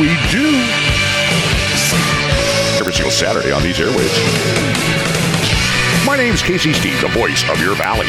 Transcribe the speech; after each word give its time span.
we 0.00 0.08
do. 0.30 0.48
Every 2.80 2.92
single 2.92 3.10
Saturday 3.10 3.52
on 3.52 3.62
these 3.62 3.78
airwaves. 3.78 4.16
My 6.06 6.16
name's 6.16 6.42
Casey 6.42 6.72
Steed, 6.72 6.98
the 7.00 7.08
voice 7.08 7.48
of 7.50 7.60
your 7.60 7.74
valley. 7.74 8.06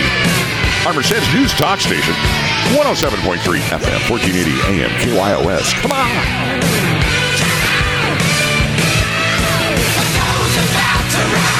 Merced's 0.95 1.33
News 1.33 1.53
Talk 1.53 1.79
Station, 1.79 2.13
107.3 2.75 3.39
FM, 3.39 4.09
1480 4.09 4.81
AM, 4.81 4.89
KYOS. 4.99 5.73
Come 5.81 5.91
on. 5.91 6.09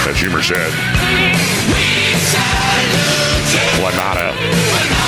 As 0.08 0.20
Humor 0.20 0.44
said, 0.44 0.72
Lanada. 3.82 5.03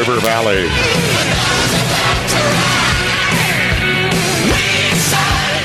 River 0.00 0.20
Valley. 0.20 0.66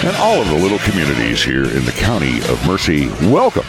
And 0.06 0.18
all 0.18 0.42
of 0.42 0.50
the 0.50 0.56
little 0.56 0.80
communities 0.80 1.42
here 1.42 1.64
in 1.64 1.86
the 1.86 1.94
county 1.94 2.40
of 2.50 2.68
Merced, 2.68 3.10
welcome 3.32 3.64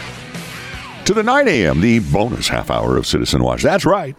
to 1.05 1.13
the 1.13 1.23
9 1.23 1.47
a.m., 1.47 1.79
the 1.79 1.99
bonus 1.99 2.49
half 2.49 2.69
hour 2.69 2.97
of 2.97 3.07
Citizen 3.07 3.45
Watch. 3.45 3.63
That's 3.63 3.85
right. 3.85 4.17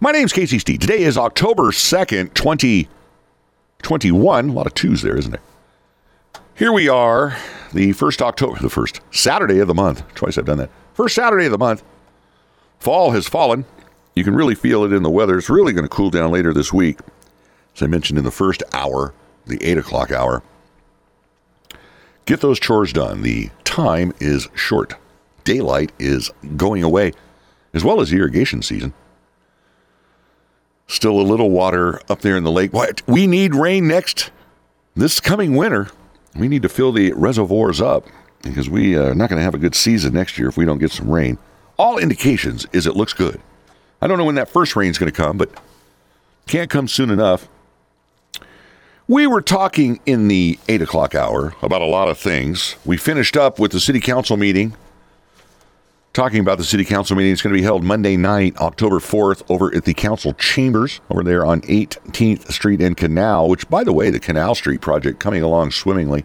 My 0.00 0.12
name's 0.12 0.32
Casey 0.32 0.58
Steed. 0.58 0.80
Today 0.80 1.00
is 1.00 1.18
October 1.18 1.64
2nd, 1.64 2.32
2021. 2.32 4.48
A 4.48 4.52
lot 4.54 4.66
of 4.66 4.72
twos 4.72 5.02
there, 5.02 5.18
isn't 5.18 5.34
it? 5.34 5.42
Here 6.54 6.72
we 6.72 6.88
are, 6.88 7.36
the 7.74 7.92
first 7.92 8.22
October, 8.22 8.58
the 8.60 8.70
first 8.70 9.02
Saturday 9.10 9.58
of 9.58 9.68
the 9.68 9.74
month. 9.74 10.02
Twice 10.14 10.38
I've 10.38 10.46
done 10.46 10.56
that. 10.56 10.70
First 10.94 11.14
Saturday 11.14 11.44
of 11.44 11.52
the 11.52 11.58
month. 11.58 11.82
Fall 12.78 13.10
has 13.10 13.28
fallen. 13.28 13.66
You 14.16 14.24
can 14.24 14.34
really 14.34 14.54
feel 14.54 14.82
it 14.84 14.94
in 14.94 15.02
the 15.02 15.10
weather. 15.10 15.36
It's 15.36 15.50
really 15.50 15.74
going 15.74 15.84
to 15.84 15.90
cool 15.90 16.08
down 16.08 16.32
later 16.32 16.54
this 16.54 16.72
week. 16.72 16.98
As 17.76 17.82
I 17.82 17.86
mentioned 17.86 18.18
in 18.18 18.24
the 18.24 18.30
first 18.30 18.62
hour, 18.72 19.12
the 19.44 19.62
8 19.62 19.76
o'clock 19.76 20.10
hour. 20.10 20.42
Get 22.24 22.40
those 22.40 22.58
chores 22.58 22.94
done. 22.94 23.20
The 23.20 23.50
time 23.64 24.14
is 24.18 24.48
short. 24.54 24.94
Daylight 25.44 25.92
is 25.98 26.30
going 26.56 26.82
away, 26.82 27.12
as 27.74 27.84
well 27.84 28.00
as 28.00 28.10
irrigation 28.10 28.62
season. 28.62 28.94
Still 30.88 31.20
a 31.20 31.22
little 31.22 31.50
water 31.50 32.00
up 32.08 32.22
there 32.22 32.38
in 32.38 32.44
the 32.44 32.50
lake. 32.50 32.72
What? 32.72 33.02
We 33.06 33.26
need 33.26 33.54
rain 33.54 33.86
next 33.86 34.30
this 34.94 35.20
coming 35.20 35.56
winter. 35.56 35.90
We 36.34 36.48
need 36.48 36.62
to 36.62 36.70
fill 36.70 36.92
the 36.92 37.12
reservoirs 37.12 37.82
up 37.82 38.06
because 38.40 38.70
we 38.70 38.96
are 38.96 39.14
not 39.14 39.28
going 39.28 39.38
to 39.38 39.44
have 39.44 39.54
a 39.54 39.58
good 39.58 39.74
season 39.74 40.14
next 40.14 40.38
year 40.38 40.48
if 40.48 40.56
we 40.56 40.64
don't 40.64 40.78
get 40.78 40.90
some 40.90 41.10
rain. 41.10 41.38
All 41.78 41.98
indications 41.98 42.66
is 42.72 42.86
it 42.86 42.96
looks 42.96 43.12
good. 43.12 43.40
I 44.06 44.08
don't 44.08 44.18
know 44.18 44.24
when 44.24 44.36
that 44.36 44.48
first 44.48 44.76
rain's 44.76 44.98
going 44.98 45.10
to 45.10 45.16
come, 45.16 45.36
but 45.36 45.50
can't 46.46 46.70
come 46.70 46.86
soon 46.86 47.10
enough. 47.10 47.48
We 49.08 49.26
were 49.26 49.42
talking 49.42 49.98
in 50.06 50.28
the 50.28 50.60
8 50.68 50.82
o'clock 50.82 51.16
hour 51.16 51.56
about 51.60 51.82
a 51.82 51.86
lot 51.86 52.06
of 52.06 52.16
things. 52.16 52.76
We 52.84 52.98
finished 52.98 53.36
up 53.36 53.58
with 53.58 53.72
the 53.72 53.80
city 53.80 53.98
council 53.98 54.36
meeting, 54.36 54.76
talking 56.12 56.38
about 56.38 56.58
the 56.58 56.62
city 56.62 56.84
council 56.84 57.16
meeting. 57.16 57.32
It's 57.32 57.42
going 57.42 57.52
to 57.52 57.58
be 57.58 57.64
held 57.64 57.82
Monday 57.82 58.16
night, 58.16 58.56
October 58.58 59.00
4th, 59.00 59.42
over 59.48 59.74
at 59.74 59.86
the 59.86 59.92
council 59.92 60.34
chambers 60.34 61.00
over 61.10 61.24
there 61.24 61.44
on 61.44 61.62
18th 61.62 62.52
Street 62.52 62.80
and 62.80 62.96
Canal, 62.96 63.48
which, 63.48 63.68
by 63.68 63.82
the 63.82 63.92
way, 63.92 64.10
the 64.10 64.20
Canal 64.20 64.54
Street 64.54 64.80
project 64.80 65.18
coming 65.18 65.42
along 65.42 65.72
swimmingly. 65.72 66.24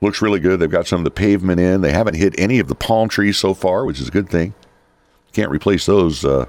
Looks 0.00 0.22
really 0.22 0.40
good. 0.40 0.58
They've 0.58 0.70
got 0.70 0.86
some 0.86 1.00
of 1.00 1.04
the 1.04 1.10
pavement 1.10 1.60
in. 1.60 1.82
They 1.82 1.92
haven't 1.92 2.14
hit 2.14 2.34
any 2.38 2.58
of 2.58 2.68
the 2.68 2.74
palm 2.74 3.10
trees 3.10 3.36
so 3.36 3.52
far, 3.52 3.84
which 3.84 4.00
is 4.00 4.08
a 4.08 4.10
good 4.10 4.30
thing. 4.30 4.54
Can't 5.34 5.50
replace 5.50 5.84
those 5.84 6.24
uh, 6.24 6.46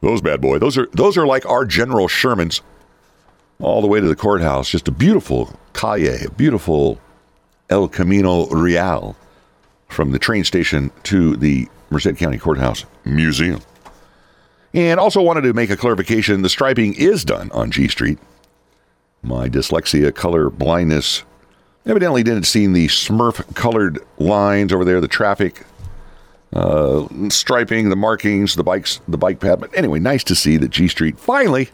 those 0.00 0.20
bad 0.20 0.40
boy. 0.40 0.58
Those 0.58 0.78
are 0.78 0.88
those 0.92 1.16
are 1.16 1.26
like 1.26 1.46
our 1.46 1.64
General 1.64 2.08
Shermans, 2.08 2.60
all 3.60 3.80
the 3.80 3.86
way 3.86 4.00
to 4.00 4.06
the 4.06 4.16
courthouse. 4.16 4.68
Just 4.68 4.88
a 4.88 4.92
beautiful 4.92 5.58
calle, 5.72 6.24
a 6.24 6.30
beautiful 6.30 7.00
El 7.70 7.88
Camino 7.88 8.46
Real 8.46 9.16
from 9.88 10.12
the 10.12 10.18
train 10.18 10.44
station 10.44 10.90
to 11.04 11.36
the 11.36 11.68
Merced 11.90 12.16
County 12.16 12.38
Courthouse 12.38 12.84
Museum. 13.04 13.60
And 14.74 15.00
also 15.00 15.22
wanted 15.22 15.42
to 15.42 15.52
make 15.54 15.70
a 15.70 15.76
clarification: 15.76 16.42
the 16.42 16.48
striping 16.48 16.94
is 16.94 17.24
done 17.24 17.50
on 17.52 17.70
G 17.70 17.88
Street. 17.88 18.18
My 19.22 19.48
dyslexia, 19.48 20.14
color 20.14 20.50
blindness, 20.50 21.24
evidently 21.86 22.22
didn't 22.22 22.44
see 22.44 22.66
the 22.66 22.86
Smurf 22.86 23.54
colored 23.54 23.98
lines 24.18 24.72
over 24.72 24.84
there. 24.84 25.00
The 25.00 25.08
traffic 25.08 25.64
uh, 26.52 27.06
striping, 27.28 27.88
the 27.88 27.96
markings, 27.96 28.54
the 28.54 28.64
bikes, 28.64 29.00
the 29.08 29.18
bike 29.18 29.40
pad. 29.40 29.60
But 29.60 29.76
anyway, 29.76 29.98
nice 29.98 30.24
to 30.24 30.34
see 30.34 30.56
that 30.58 30.70
G 30.70 30.88
Street 30.88 31.18
finally, 31.18 31.70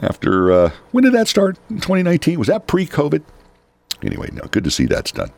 after 0.00 0.52
uh, 0.52 0.70
when 0.92 1.04
did 1.04 1.12
that 1.14 1.28
start? 1.28 1.58
In 1.70 1.76
2019? 1.76 2.38
Was 2.38 2.48
that 2.48 2.66
pre-COVID? 2.66 3.22
Anyway, 4.02 4.28
no, 4.32 4.42
good 4.50 4.64
to 4.64 4.70
see 4.70 4.86
that's 4.86 5.12
done. 5.12 5.30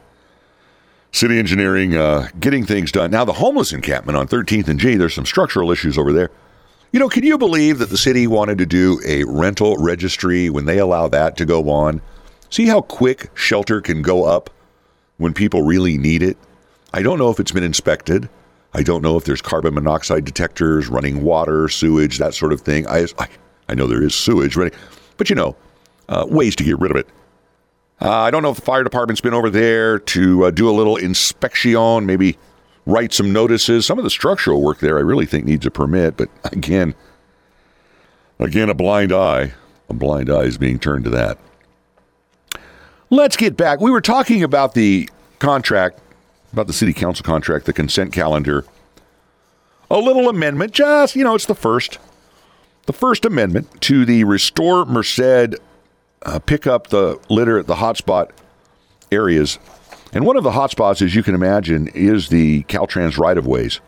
City 1.12 1.38
engineering 1.38 1.96
uh, 1.96 2.28
getting 2.38 2.66
things 2.66 2.92
done. 2.92 3.10
Now 3.10 3.24
the 3.24 3.32
homeless 3.32 3.72
encampment 3.72 4.18
on 4.18 4.28
13th 4.28 4.68
and 4.68 4.78
G. 4.78 4.96
There's 4.96 5.14
some 5.14 5.26
structural 5.26 5.70
issues 5.70 5.96
over 5.96 6.12
there. 6.12 6.30
You 6.92 7.00
know, 7.00 7.08
can 7.08 7.22
you 7.22 7.36
believe 7.36 7.78
that 7.78 7.90
the 7.90 7.98
city 7.98 8.26
wanted 8.26 8.58
to 8.58 8.66
do 8.66 9.00
a 9.06 9.24
rental 9.24 9.76
registry 9.76 10.48
when 10.48 10.64
they 10.64 10.78
allow 10.78 11.08
that 11.08 11.36
to 11.36 11.44
go 11.44 11.68
on? 11.70 12.00
See 12.50 12.66
how 12.66 12.80
quick 12.80 13.30
shelter 13.34 13.80
can 13.80 14.00
go 14.00 14.24
up 14.24 14.50
when 15.18 15.34
people 15.34 15.62
really 15.62 15.98
need 15.98 16.22
it? 16.22 16.38
I 16.92 17.02
don't 17.02 17.18
know 17.18 17.30
if 17.30 17.38
it's 17.38 17.52
been 17.52 17.64
inspected. 17.64 18.28
I 18.74 18.82
don't 18.82 19.02
know 19.02 19.16
if 19.16 19.24
there's 19.24 19.42
carbon 19.42 19.74
monoxide 19.74 20.24
detectors, 20.24 20.88
running 20.88 21.22
water, 21.22 21.68
sewage, 21.68 22.18
that 22.18 22.34
sort 22.34 22.52
of 22.52 22.60
thing. 22.60 22.86
I, 22.86 23.06
I, 23.18 23.28
I 23.68 23.74
know 23.74 23.86
there 23.86 24.02
is 24.02 24.14
sewage 24.14 24.56
running, 24.56 24.74
but 25.16 25.30
you 25.30 25.36
know, 25.36 25.56
uh, 26.08 26.26
ways 26.28 26.56
to 26.56 26.64
get 26.64 26.78
rid 26.78 26.90
of 26.90 26.96
it. 26.96 27.08
Uh, 28.00 28.10
I 28.10 28.30
don't 28.30 28.42
know 28.42 28.50
if 28.50 28.56
the 28.56 28.62
fire 28.62 28.84
department's 28.84 29.20
been 29.20 29.34
over 29.34 29.50
there 29.50 29.98
to 29.98 30.44
uh, 30.44 30.50
do 30.50 30.68
a 30.68 30.72
little 30.72 30.96
inspection, 30.96 32.06
maybe 32.06 32.38
write 32.86 33.12
some 33.12 33.32
notices. 33.32 33.84
Some 33.86 33.98
of 33.98 34.04
the 34.04 34.10
structural 34.10 34.62
work 34.62 34.78
there, 34.78 34.98
I 34.98 35.00
really 35.00 35.26
think 35.26 35.44
needs 35.44 35.66
a 35.66 35.70
permit, 35.70 36.16
but 36.16 36.28
again, 36.44 36.94
again, 38.38 38.70
a 38.70 38.74
blind 38.74 39.12
eye, 39.12 39.52
a 39.88 39.94
blind 39.94 40.30
eye 40.30 40.44
is 40.44 40.58
being 40.58 40.78
turned 40.78 41.04
to 41.04 41.10
that. 41.10 41.38
Let's 43.10 43.36
get 43.36 43.56
back. 43.56 43.80
We 43.80 43.90
were 43.90 44.00
talking 44.00 44.42
about 44.42 44.74
the 44.74 45.08
contract 45.38 46.00
about 46.58 46.66
the 46.66 46.72
city 46.72 46.92
council 46.92 47.22
contract, 47.22 47.66
the 47.66 47.72
consent 47.72 48.12
calendar. 48.12 48.64
A 49.92 49.98
little 49.98 50.28
amendment, 50.28 50.72
just, 50.72 51.14
you 51.14 51.22
know, 51.22 51.36
it's 51.36 51.46
the 51.46 51.54
first. 51.54 51.98
The 52.86 52.92
first 52.92 53.24
amendment 53.24 53.80
to 53.82 54.04
the 54.04 54.24
Restore 54.24 54.84
Merced 54.84 55.54
uh, 56.22 56.38
pick 56.40 56.66
up 56.66 56.88
the 56.88 57.20
litter 57.30 57.60
at 57.60 57.68
the 57.68 57.76
hotspot 57.76 58.30
areas. 59.12 59.60
And 60.12 60.26
one 60.26 60.36
of 60.36 60.42
the 60.42 60.50
hotspots, 60.50 61.00
as 61.00 61.14
you 61.14 61.22
can 61.22 61.36
imagine, 61.36 61.86
is 61.88 62.28
the 62.28 62.64
Caltrans 62.64 63.18
right 63.18 63.38
of 63.38 63.46
ways. 63.46 63.80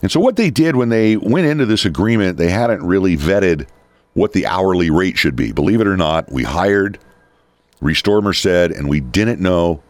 And 0.00 0.12
so, 0.12 0.20
what 0.20 0.36
they 0.36 0.50
did 0.50 0.76
when 0.76 0.90
they 0.90 1.16
went 1.16 1.46
into 1.46 1.66
this 1.66 1.84
agreement, 1.84 2.36
they 2.36 2.50
hadn't 2.50 2.84
really 2.84 3.16
vetted 3.16 3.66
what 4.14 4.32
the 4.32 4.46
hourly 4.46 4.90
rate 4.90 5.18
should 5.18 5.34
be. 5.34 5.50
Believe 5.50 5.80
it 5.80 5.88
or 5.88 5.96
not, 5.96 6.30
we 6.30 6.44
hired 6.44 6.98
Restore 7.80 8.20
Merced 8.20 8.46
and 8.46 8.88
we 8.88 9.00
didn't 9.00 9.40
know 9.40 9.82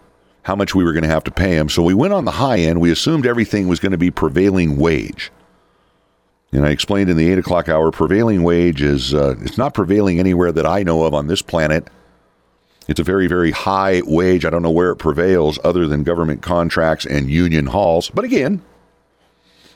how 0.42 0.56
much 0.56 0.74
we 0.74 0.84
were 0.84 0.92
going 0.92 1.04
to 1.04 1.08
have 1.08 1.24
to 1.24 1.30
pay 1.30 1.56
him. 1.56 1.68
So 1.68 1.82
we 1.82 1.94
went 1.94 2.12
on 2.12 2.24
the 2.24 2.32
high 2.32 2.58
end. 2.58 2.80
We 2.80 2.90
assumed 2.90 3.26
everything 3.26 3.68
was 3.68 3.80
going 3.80 3.92
to 3.92 3.98
be 3.98 4.10
prevailing 4.10 4.76
wage. 4.76 5.30
And 6.52 6.66
I 6.66 6.70
explained 6.70 7.08
in 7.08 7.16
the 7.16 7.30
eight 7.30 7.38
o'clock 7.38 7.68
hour, 7.68 7.90
prevailing 7.90 8.42
wage 8.42 8.82
is 8.82 9.14
uh, 9.14 9.36
it's 9.40 9.56
not 9.56 9.72
prevailing 9.72 10.18
anywhere 10.18 10.52
that 10.52 10.66
I 10.66 10.82
know 10.82 11.04
of 11.04 11.14
on 11.14 11.26
this 11.26 11.40
planet. 11.40 11.88
It's 12.88 13.00
a 13.00 13.04
very, 13.04 13.26
very 13.26 13.52
high 13.52 14.02
wage. 14.04 14.44
I 14.44 14.50
don't 14.50 14.62
know 14.62 14.70
where 14.70 14.90
it 14.90 14.96
prevails 14.96 15.58
other 15.64 15.86
than 15.86 16.02
government 16.02 16.42
contracts 16.42 17.06
and 17.06 17.30
union 17.30 17.66
halls. 17.66 18.10
But 18.10 18.24
again, 18.24 18.62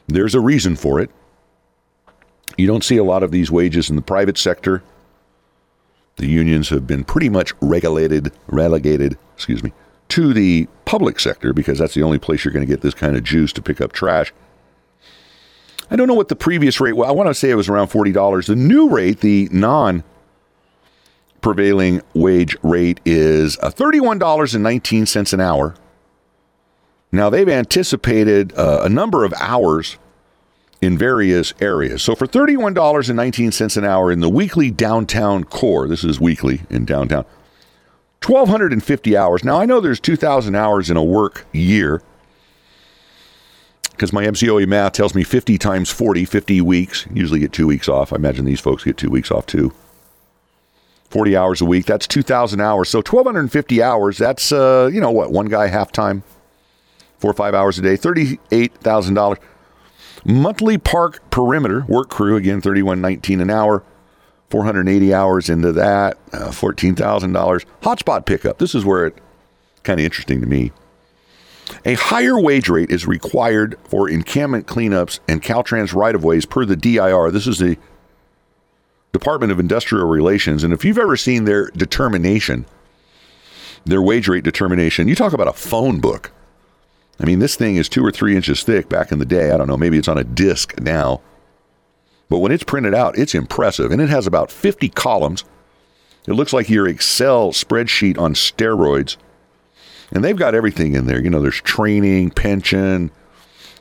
there's 0.08 0.34
a 0.34 0.40
reason 0.40 0.76
for 0.76 1.00
it. 1.00 1.10
You 2.58 2.66
don't 2.66 2.84
see 2.84 2.96
a 2.96 3.04
lot 3.04 3.22
of 3.22 3.30
these 3.30 3.50
wages 3.50 3.88
in 3.88 3.96
the 3.96 4.02
private 4.02 4.36
sector. 4.36 4.82
The 6.16 6.26
unions 6.26 6.70
have 6.70 6.86
been 6.86 7.04
pretty 7.04 7.28
much 7.28 7.52
regulated, 7.60 8.32
relegated, 8.48 9.16
excuse 9.34 9.62
me, 9.62 9.72
to 10.08 10.32
the 10.32 10.68
public 10.84 11.18
sector 11.20 11.52
because 11.52 11.78
that's 11.78 11.94
the 11.94 12.02
only 12.02 12.18
place 12.18 12.44
you're 12.44 12.52
going 12.52 12.66
to 12.66 12.72
get 12.72 12.80
this 12.80 12.94
kind 12.94 13.16
of 13.16 13.24
juice 13.24 13.52
to 13.54 13.62
pick 13.62 13.80
up 13.80 13.92
trash. 13.92 14.32
I 15.90 15.96
don't 15.96 16.08
know 16.08 16.14
what 16.14 16.28
the 16.28 16.36
previous 16.36 16.80
rate 16.80 16.94
was. 16.94 17.08
I 17.08 17.12
want 17.12 17.28
to 17.28 17.34
say 17.34 17.50
it 17.50 17.54
was 17.54 17.68
around 17.68 17.88
$40. 17.88 18.46
The 18.46 18.56
new 18.56 18.88
rate, 18.88 19.20
the 19.20 19.48
non 19.52 20.02
prevailing 21.40 22.02
wage 22.14 22.56
rate, 22.62 23.00
is 23.04 23.56
$31.19 23.58 25.32
an 25.32 25.40
hour. 25.40 25.74
Now, 27.12 27.30
they've 27.30 27.48
anticipated 27.48 28.52
uh, 28.56 28.80
a 28.82 28.88
number 28.88 29.24
of 29.24 29.32
hours 29.40 29.96
in 30.82 30.98
various 30.98 31.54
areas. 31.60 32.02
So, 32.02 32.14
for 32.14 32.26
$31.19 32.26 33.76
an 33.76 33.84
hour 33.84 34.10
in 34.10 34.20
the 34.20 34.28
weekly 34.28 34.70
downtown 34.70 35.44
core, 35.44 35.86
this 35.86 36.02
is 36.04 36.20
weekly 36.20 36.62
in 36.68 36.84
downtown, 36.84 37.24
1,250 38.24 39.16
hours. 39.16 39.44
Now, 39.44 39.60
I 39.60 39.66
know 39.66 39.80
there's 39.80 40.00
2,000 40.00 40.54
hours 40.54 40.90
in 40.90 40.96
a 40.96 41.04
work 41.04 41.46
year. 41.52 42.02
because 43.92 44.12
my 44.12 44.24
MCOE 44.24 44.66
math 44.66 44.92
tells 44.92 45.14
me 45.14 45.22
50 45.24 45.56
times 45.58 45.90
40, 45.90 46.24
50 46.24 46.60
weeks. 46.60 47.06
Usually 47.14 47.40
get 47.40 47.52
two 47.52 47.66
weeks 47.66 47.88
off. 47.88 48.12
I 48.12 48.16
imagine 48.16 48.44
these 48.44 48.60
folks 48.60 48.84
get 48.84 48.96
two 48.96 49.10
weeks 49.10 49.30
off 49.30 49.46
too. 49.46 49.72
40 51.08 51.36
hours 51.36 51.60
a 51.60 51.64
week. 51.64 51.86
That's 51.86 52.06
2,000 52.06 52.60
hours. 52.60 52.88
So 52.90 52.98
1,250 52.98 53.82
hours. 53.82 54.18
That's, 54.18 54.52
uh, 54.52 54.90
you 54.92 55.00
know 55.00 55.10
what, 55.12 55.30
one 55.30 55.46
guy 55.46 55.68
half 55.68 55.92
time, 55.92 56.24
four 57.18 57.30
or 57.30 57.34
five 57.34 57.54
hours 57.54 57.78
a 57.78 57.82
day, 57.82 57.94
$38,000. 57.96 59.38
Monthly 60.24 60.76
park 60.76 61.22
perimeter 61.30 61.84
work 61.88 62.10
crew, 62.10 62.36
again, 62.36 62.60
3119 62.60 63.40
an 63.40 63.50
hour. 63.50 63.82
480 64.50 65.12
hours 65.12 65.48
into 65.48 65.72
that, 65.72 66.18
uh, 66.32 66.50
$14,000. 66.50 67.64
Hotspot 67.82 68.26
pickup. 68.26 68.58
This 68.58 68.74
is 68.74 68.84
where 68.84 69.06
it 69.06 69.18
kind 69.82 69.98
of 69.98 70.04
interesting 70.04 70.40
to 70.40 70.46
me. 70.46 70.72
A 71.84 71.94
higher 71.94 72.38
wage 72.38 72.68
rate 72.68 72.90
is 72.90 73.06
required 73.06 73.76
for 73.84 74.08
encampment 74.08 74.66
cleanups 74.66 75.18
and 75.28 75.42
Caltrans 75.42 75.94
right 75.94 76.14
of 76.14 76.22
ways 76.22 76.46
per 76.46 76.64
the 76.64 76.76
DIR. 76.76 77.30
This 77.32 77.46
is 77.46 77.58
the 77.58 77.76
Department 79.12 79.50
of 79.50 79.58
Industrial 79.58 80.06
Relations. 80.06 80.62
And 80.62 80.72
if 80.72 80.84
you've 80.84 80.98
ever 80.98 81.16
seen 81.16 81.44
their 81.44 81.70
determination, 81.70 82.66
their 83.84 84.02
wage 84.02 84.28
rate 84.28 84.44
determination, 84.44 85.08
you 85.08 85.14
talk 85.14 85.32
about 85.32 85.48
a 85.48 85.52
phone 85.52 86.00
book. 86.00 86.30
I 87.18 87.24
mean, 87.24 87.38
this 87.38 87.56
thing 87.56 87.76
is 87.76 87.88
two 87.88 88.04
or 88.04 88.12
three 88.12 88.36
inches 88.36 88.62
thick 88.62 88.88
back 88.88 89.10
in 89.10 89.18
the 89.18 89.24
day. 89.24 89.50
I 89.50 89.56
don't 89.56 89.68
know, 89.68 89.76
maybe 89.76 89.98
it's 89.98 90.08
on 90.08 90.18
a 90.18 90.24
disc 90.24 90.78
now. 90.80 91.20
But 92.28 92.38
when 92.38 92.52
it's 92.52 92.64
printed 92.64 92.94
out, 92.94 93.18
it's 93.18 93.34
impressive. 93.34 93.90
And 93.90 94.00
it 94.00 94.08
has 94.08 94.26
about 94.26 94.50
50 94.50 94.88
columns. 94.90 95.44
It 96.26 96.32
looks 96.32 96.52
like 96.52 96.68
your 96.68 96.88
Excel 96.88 97.52
spreadsheet 97.52 98.18
on 98.18 98.34
steroids. 98.34 99.16
And 100.10 100.24
they've 100.24 100.36
got 100.36 100.54
everything 100.54 100.94
in 100.94 101.06
there. 101.06 101.22
You 101.22 101.30
know, 101.30 101.40
there's 101.40 101.60
training, 101.60 102.30
pension, 102.30 103.10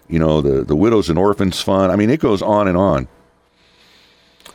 you 0.08 0.20
know, 0.20 0.42
the, 0.42 0.64
the 0.64 0.76
Widows 0.76 1.10
and 1.10 1.18
Orphans 1.18 1.62
Fund. 1.62 1.92
I 1.92 1.96
mean, 1.96 2.10
it 2.10 2.20
goes 2.20 2.42
on 2.42 2.68
and 2.68 2.78
on. 2.78 3.08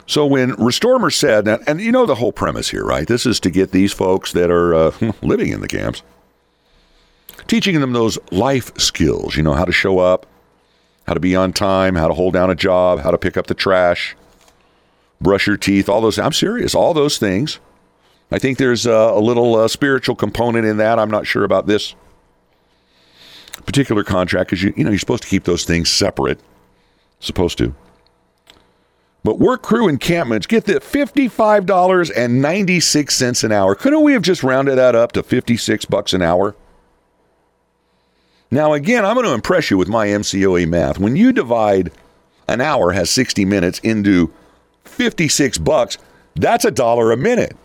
So 0.06 0.26
when 0.26 0.54
Restore 0.54 1.10
said, 1.10 1.46
and, 1.46 1.62
and 1.68 1.80
you 1.80 1.92
know 1.92 2.06
the 2.06 2.16
whole 2.16 2.32
premise 2.32 2.70
here, 2.70 2.84
right? 2.84 3.06
This 3.06 3.26
is 3.26 3.38
to 3.40 3.50
get 3.50 3.70
these 3.70 3.92
folks 3.92 4.32
that 4.32 4.50
are 4.50 4.74
uh, 4.74 5.12
living 5.22 5.52
in 5.52 5.60
the 5.60 5.68
camps, 5.68 6.02
teaching 7.46 7.80
them 7.80 7.92
those 7.92 8.18
life 8.32 8.76
skills, 8.76 9.36
you 9.36 9.42
know, 9.42 9.54
how 9.54 9.64
to 9.64 9.72
show 9.72 10.00
up, 10.00 10.26
how 11.10 11.14
to 11.14 11.18
be 11.18 11.34
on 11.34 11.52
time, 11.52 11.96
how 11.96 12.06
to 12.06 12.14
hold 12.14 12.34
down 12.34 12.50
a 12.50 12.54
job, 12.54 13.00
how 13.00 13.10
to 13.10 13.18
pick 13.18 13.36
up 13.36 13.48
the 13.48 13.54
trash, 13.54 14.14
brush 15.20 15.48
your 15.48 15.56
teeth, 15.56 15.88
all 15.88 16.00
those. 16.00 16.20
I'm 16.20 16.30
serious, 16.30 16.72
all 16.72 16.94
those 16.94 17.18
things. 17.18 17.58
I 18.30 18.38
think 18.38 18.58
there's 18.58 18.86
a, 18.86 18.92
a 18.92 19.18
little 19.18 19.56
uh, 19.56 19.66
spiritual 19.66 20.14
component 20.14 20.66
in 20.66 20.76
that. 20.76 21.00
I'm 21.00 21.10
not 21.10 21.26
sure 21.26 21.42
about 21.42 21.66
this 21.66 21.96
particular 23.66 24.04
contract 24.04 24.50
because 24.50 24.62
you, 24.62 24.72
you 24.76 24.84
know 24.84 24.90
you're 24.90 25.00
supposed 25.00 25.24
to 25.24 25.28
keep 25.28 25.42
those 25.42 25.64
things 25.64 25.90
separate. 25.90 26.38
Supposed 27.18 27.58
to. 27.58 27.74
But 29.24 29.40
work 29.40 29.62
crew 29.62 29.88
encampments 29.88 30.46
get 30.46 30.66
the 30.66 30.74
$55.96 30.74 33.44
an 33.44 33.50
hour. 33.50 33.74
Couldn't 33.74 34.02
we 34.02 34.12
have 34.12 34.22
just 34.22 34.44
rounded 34.44 34.76
that 34.76 34.94
up 34.94 35.10
to 35.12 35.24
56 35.24 35.86
bucks 35.86 36.12
an 36.12 36.22
hour? 36.22 36.54
Now 38.50 38.72
again, 38.72 39.04
I'm 39.04 39.14
going 39.14 39.26
to 39.26 39.32
impress 39.32 39.70
you 39.70 39.78
with 39.78 39.88
my 39.88 40.08
MCOE 40.08 40.68
math. 40.68 40.98
When 40.98 41.16
you 41.16 41.32
divide 41.32 41.92
an 42.48 42.60
hour 42.60 42.92
has 42.92 43.10
60 43.10 43.44
minutes 43.44 43.78
into 43.80 44.32
56 44.84 45.58
bucks, 45.58 45.98
that's 46.34 46.64
a 46.64 46.70
dollar 46.70 47.12
a 47.12 47.16
minute. 47.16 47.56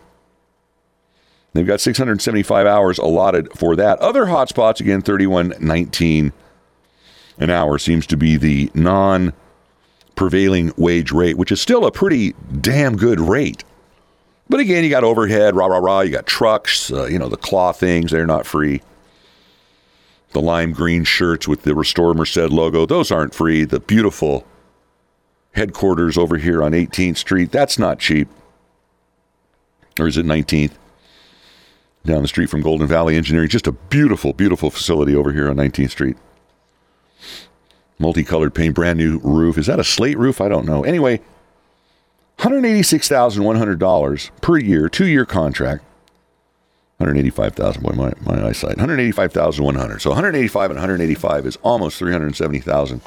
They've 1.54 1.66
got 1.66 1.80
675 1.80 2.68
hours 2.68 2.98
allotted 2.98 3.52
for 3.54 3.76
that. 3.78 4.00
Other 4.00 4.26
hotspots 4.26 4.80
again 4.80 5.02
31.19 5.02 6.32
an 7.38 7.50
hour 7.50 7.78
seems 7.78 8.06
to 8.08 8.18
be 8.18 8.36
the 8.38 8.70
non 8.74 9.34
prevailing 10.16 10.72
wage 10.78 11.12
rate, 11.12 11.38
which 11.38 11.52
is 11.52 11.62
still 11.62 11.86
a 11.86 11.92
pretty 11.92 12.34
damn 12.62 12.96
good 12.96 13.20
rate. 13.20 13.64
But 14.48 14.60
again, 14.60 14.84
you 14.84 14.90
got 14.90 15.04
overhead, 15.04 15.56
rah, 15.56 15.66
rah, 15.66 15.80
rah. 15.80 16.02
You 16.02 16.12
got 16.12 16.28
trucks, 16.28 16.92
uh, 16.92 17.06
you 17.06 17.18
know, 17.18 17.30
the 17.30 17.38
claw 17.38 17.72
things, 17.72 18.12
they're 18.12 18.28
not 18.28 18.46
free. 18.46 18.82
The 20.36 20.42
lime 20.42 20.74
green 20.74 21.06
shirts 21.06 21.48
with 21.48 21.62
the 21.62 21.74
Restore 21.74 22.14
Merced 22.14 22.52
logo, 22.52 22.86
those 22.86 23.10
aren't 23.10 23.34
free. 23.34 23.64
The 23.64 23.80
beautiful 23.80 24.46
headquarters 25.54 26.18
over 26.18 26.36
here 26.36 26.62
on 26.62 26.74
18th 26.74 27.16
Street, 27.16 27.54
that's 27.54 27.80
not 27.80 28.00
cheap. 28.00 28.28
Or 29.98 30.10
is 30.10 30.18
it 30.18 30.26
19th? 30.26 30.74
Down 32.04 32.22
the 32.22 32.28
street 32.28 32.50
from 32.50 32.60
Golden 32.64 32.86
Valley 32.86 33.16
Engineering. 33.16 33.48
Just 33.48 33.66
a 33.66 33.72
beautiful, 33.72 34.34
beautiful 34.34 34.70
facility 34.70 35.16
over 35.16 35.32
here 35.32 35.50
on 35.50 35.56
19th 35.56 35.92
Street 35.92 36.18
multicolored 37.98 38.54
paint, 38.54 38.76
brand 38.76 39.00
new 39.00 39.20
roof. 39.20 39.58
Is 39.58 39.68
that 39.68 39.80
a 39.80 39.86
slate 39.86 40.18
roof? 40.18 40.42
I 40.42 40.50
don't 40.50 40.66
know. 40.66 40.84
Anyway, 40.84 41.22
$186,100 42.40 44.32
per 44.42 44.58
year, 44.58 44.90
two 44.90 45.08
year 45.08 45.26
contract. 45.26 45.82
185,000. 46.98 47.84
Boy, 47.84 47.92
my, 47.92 48.14
my 48.22 48.48
eyesight. 48.48 48.78
185,100. 48.78 50.02
So 50.02 50.12
185 50.12 50.72
and 50.72 50.78
185 50.78 51.46
is 51.46 51.58
almost 51.58 51.98
370,000 51.98 53.02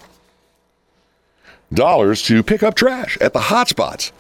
dollars 1.75 2.23
to 2.23 2.43
pick 2.43 2.63
up 2.63 2.75
trash 2.75 3.19
at 3.21 3.35
the 3.35 3.41
hotspots. 3.41 4.11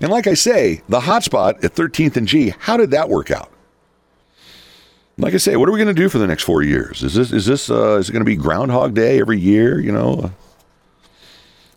And 0.00 0.10
like 0.10 0.26
I 0.26 0.34
say, 0.34 0.82
the 0.90 1.00
hotspot 1.00 1.64
at 1.64 1.74
13th 1.74 2.16
and 2.18 2.28
G, 2.28 2.52
how 2.58 2.76
did 2.76 2.90
that 2.90 3.08
work 3.08 3.30
out? 3.30 3.50
like 5.18 5.34
I 5.34 5.38
say, 5.38 5.56
what 5.56 5.68
are 5.68 5.72
we 5.72 5.78
going 5.78 5.94
to 5.94 6.00
do 6.00 6.08
for 6.08 6.18
the 6.18 6.26
next 6.26 6.44
four 6.44 6.62
years? 6.62 7.02
Is 7.02 7.14
this 7.14 7.32
is 7.32 7.44
this 7.44 7.70
uh, 7.70 7.96
is 7.96 8.08
it 8.08 8.12
going 8.12 8.24
to 8.24 8.26
be 8.26 8.36
Groundhog 8.36 8.94
Day 8.94 9.20
every 9.20 9.38
year? 9.38 9.80
You 9.80 9.92
know, 9.92 10.32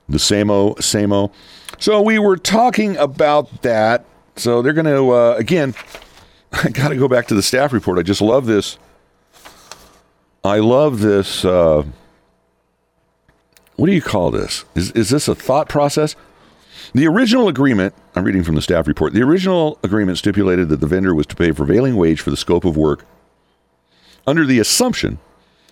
the 0.07 0.19
same 0.19 0.51
o 0.51 0.75
same 0.75 1.11
o. 1.11 1.31
So 1.79 2.01
we 2.01 2.19
were 2.19 2.37
talking 2.37 2.95
about 2.97 3.63
that. 3.63 4.05
So 4.35 4.61
they're 4.61 4.73
going 4.73 4.85
to 4.85 5.11
uh, 5.11 5.35
again. 5.37 5.73
I 6.63 6.69
got 6.69 6.89
to 6.89 6.95
go 6.95 7.07
back 7.07 7.27
to 7.27 7.35
the 7.35 7.41
staff 7.43 7.73
report. 7.73 7.97
I 7.97 8.03
just 8.03 8.21
love 8.21 8.45
this. 8.45 8.77
I 10.43 10.59
love 10.59 10.99
this. 10.99 11.45
Uh, 11.45 11.83
what 13.75 13.85
do 13.87 13.93
you 13.93 14.01
call 14.01 14.31
this? 14.31 14.65
Is 14.75 14.91
is 14.91 15.09
this 15.09 15.27
a 15.27 15.35
thought 15.35 15.69
process? 15.69 16.15
The 16.93 17.07
original 17.07 17.47
agreement, 17.47 17.93
I'm 18.15 18.25
reading 18.25 18.43
from 18.43 18.55
the 18.55 18.61
staff 18.61 18.87
report, 18.87 19.13
the 19.13 19.21
original 19.21 19.79
agreement 19.83 20.17
stipulated 20.17 20.67
that 20.69 20.81
the 20.81 20.87
vendor 20.87 21.15
was 21.15 21.25
to 21.27 21.35
pay 21.35 21.51
prevailing 21.53 21.95
wage 21.95 22.19
for 22.19 22.31
the 22.31 22.37
scope 22.37 22.65
of 22.65 22.75
work 22.75 23.05
under 24.27 24.45
the 24.45 24.59
assumption 24.59 25.19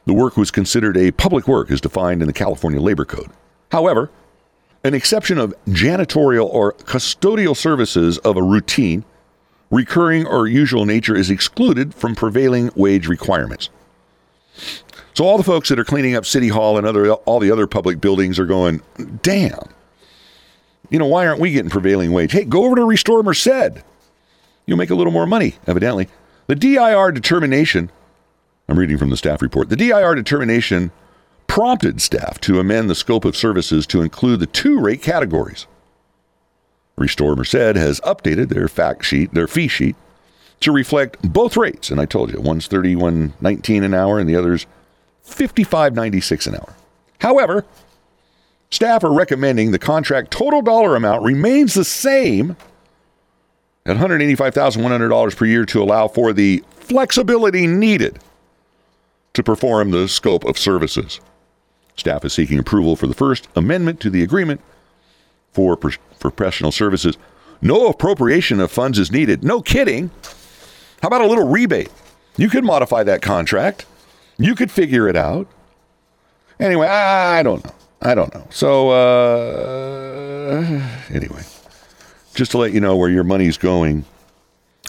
the 0.05 0.13
work 0.13 0.37
was 0.37 0.49
considered 0.49 0.97
a 0.97 1.11
public 1.11 1.47
work 1.47 1.69
as 1.69 1.79
defined 1.81 2.21
in 2.21 2.27
the 2.27 2.33
California 2.33 2.81
Labor 2.81 3.05
Code. 3.05 3.29
However, 3.71 4.09
an 4.83 4.93
exception 4.93 5.37
of 5.37 5.53
janitorial 5.67 6.45
or 6.45 6.73
custodial 6.73 7.55
services 7.55 8.17
of 8.19 8.37
a 8.37 8.41
routine, 8.41 9.03
recurring, 9.69 10.25
or 10.25 10.47
usual 10.47 10.85
nature 10.85 11.15
is 11.15 11.29
excluded 11.29 11.93
from 11.93 12.15
prevailing 12.15 12.71
wage 12.75 13.07
requirements. 13.07 13.69
So 15.13 15.25
all 15.25 15.37
the 15.37 15.43
folks 15.43 15.69
that 15.69 15.79
are 15.79 15.85
cleaning 15.85 16.15
up 16.15 16.25
City 16.25 16.47
Hall 16.47 16.77
and 16.77 16.87
other 16.87 17.11
all 17.11 17.39
the 17.39 17.51
other 17.51 17.67
public 17.67 17.99
buildings 18.01 18.39
are 18.39 18.45
going, 18.45 18.81
damn. 19.21 19.69
You 20.89 20.97
know, 20.97 21.05
why 21.05 21.27
aren't 21.27 21.39
we 21.39 21.51
getting 21.51 21.69
prevailing 21.69 22.11
wage? 22.11 22.31
Hey, 22.31 22.45
go 22.45 22.65
over 22.65 22.75
to 22.75 22.83
Restore 22.83 23.21
Merced. 23.21 23.83
You'll 24.65 24.77
make 24.77 24.89
a 24.89 24.95
little 24.95 25.13
more 25.13 25.27
money, 25.27 25.55
evidently. 25.67 26.07
The 26.47 26.55
DIR 26.55 27.11
determination 27.11 27.91
I'm 28.69 28.77
reading 28.77 28.99
from 28.99 29.09
the 29.09 29.17
staff 29.17 29.41
report. 29.41 29.69
The 29.69 29.75
DIR 29.75 30.13
determination 30.13 30.91
prompted 31.47 32.01
staff 32.01 32.39
to 32.41 32.59
amend 32.59 32.87
the 32.87 32.95
scope 32.95 33.25
of 33.25 33.35
services 33.35 33.87
to 33.87 34.03
include 34.03 34.39
the 34.39 34.45
two 34.45 34.79
rate 34.79 35.01
categories. 35.01 35.65
Restore 36.99 37.35
Merced 37.35 37.53
has 37.77 38.01
updated 38.01 38.49
their 38.49 38.67
fact 38.67 39.05
sheet, 39.05 39.33
their 39.33 39.47
fee 39.47 39.67
sheet, 39.67 39.95
to 40.59 40.71
reflect 40.71 41.21
both 41.21 41.55
rates. 41.55 41.89
And 41.89 41.99
I 41.99 42.05
told 42.05 42.31
you, 42.31 42.41
one's 42.41 42.67
31.19 42.67 43.83
an 43.83 43.93
hour 43.93 44.19
and 44.19 44.29
the 44.29 44.35
other's 44.35 44.67
55.96 45.25 46.47
an 46.47 46.55
hour. 46.55 46.75
However, 47.19 47.65
staff 48.69 49.03
are 49.03 49.13
recommending 49.13 49.71
the 49.71 49.79
contract 49.79 50.31
total 50.31 50.61
dollar 50.61 50.95
amount 50.95 51.23
remains 51.23 51.73
the 51.73 51.85
same 51.85 52.57
at 53.85 53.95
$185,100 53.97 55.35
per 55.35 55.45
year 55.45 55.65
to 55.65 55.81
allow 55.81 56.07
for 56.07 56.33
the 56.33 56.63
flexibility 56.71 57.65
needed 57.65 58.19
to 59.33 59.43
perform 59.43 59.91
the 59.91 60.07
scope 60.07 60.43
of 60.43 60.57
services. 60.57 61.21
Staff 61.95 62.25
is 62.25 62.33
seeking 62.33 62.59
approval 62.59 62.95
for 62.95 63.07
the 63.07 63.13
first 63.13 63.47
amendment 63.55 63.99
to 64.01 64.09
the 64.09 64.23
agreement 64.23 64.61
for, 65.51 65.77
professional 66.19 66.71
services. 66.71 67.17
No 67.61 67.87
appropriation 67.87 68.59
of 68.59 68.71
funds 68.71 68.99
is 68.99 69.11
needed. 69.11 69.43
No 69.43 69.61
kidding. 69.61 70.11
How 71.01 71.07
about 71.07 71.21
a 71.21 71.27
little 71.27 71.47
rebate? 71.47 71.89
You 72.37 72.49
could 72.49 72.63
modify 72.63 73.03
that 73.03 73.21
contract. 73.21 73.85
You 74.37 74.55
could 74.55 74.71
figure 74.71 75.07
it 75.07 75.15
out. 75.15 75.47
Anyway, 76.59 76.87
I 76.87 77.43
don't 77.43 77.63
know. 77.63 77.73
I 78.01 78.15
don't 78.15 78.33
know. 78.33 78.45
So, 78.49 78.89
uh, 78.91 80.61
anyway, 81.09 81.43
just 82.33 82.51
to 82.51 82.57
let 82.57 82.71
you 82.71 82.79
know 82.79 82.95
where 82.95 83.09
your 83.09 83.25
money's 83.25 83.57
going. 83.57 84.05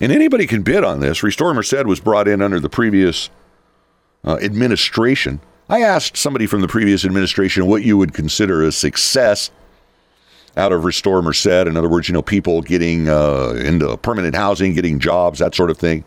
And 0.00 0.12
anybody 0.12 0.46
can 0.46 0.62
bid 0.62 0.84
on 0.84 1.00
this. 1.00 1.22
Restore 1.22 1.52
Merced 1.54 1.86
was 1.86 2.00
brought 2.00 2.28
in 2.28 2.40
under 2.40 2.60
the 2.60 2.68
previous 2.68 3.30
uh, 4.24 4.38
administration 4.40 5.40
I 5.70 5.82
asked 5.82 6.16
somebody 6.16 6.46
from 6.46 6.62
the 6.62 6.68
previous 6.68 7.04
administration 7.04 7.66
what 7.66 7.84
you 7.84 7.96
would 7.96 8.12
consider 8.12 8.64
a 8.64 8.72
success 8.72 9.52
out 10.56 10.72
of 10.72 10.84
Restore 10.84 11.22
Merced. 11.22 11.46
In 11.46 11.76
other 11.76 11.88
words, 11.88 12.08
you 12.08 12.12
know, 12.12 12.22
people 12.22 12.62
getting 12.62 13.08
uh, 13.08 13.50
into 13.64 13.96
permanent 13.98 14.34
housing, 14.34 14.74
getting 14.74 14.98
jobs, 14.98 15.38
that 15.38 15.54
sort 15.54 15.70
of 15.70 15.78
thing. 15.78 16.04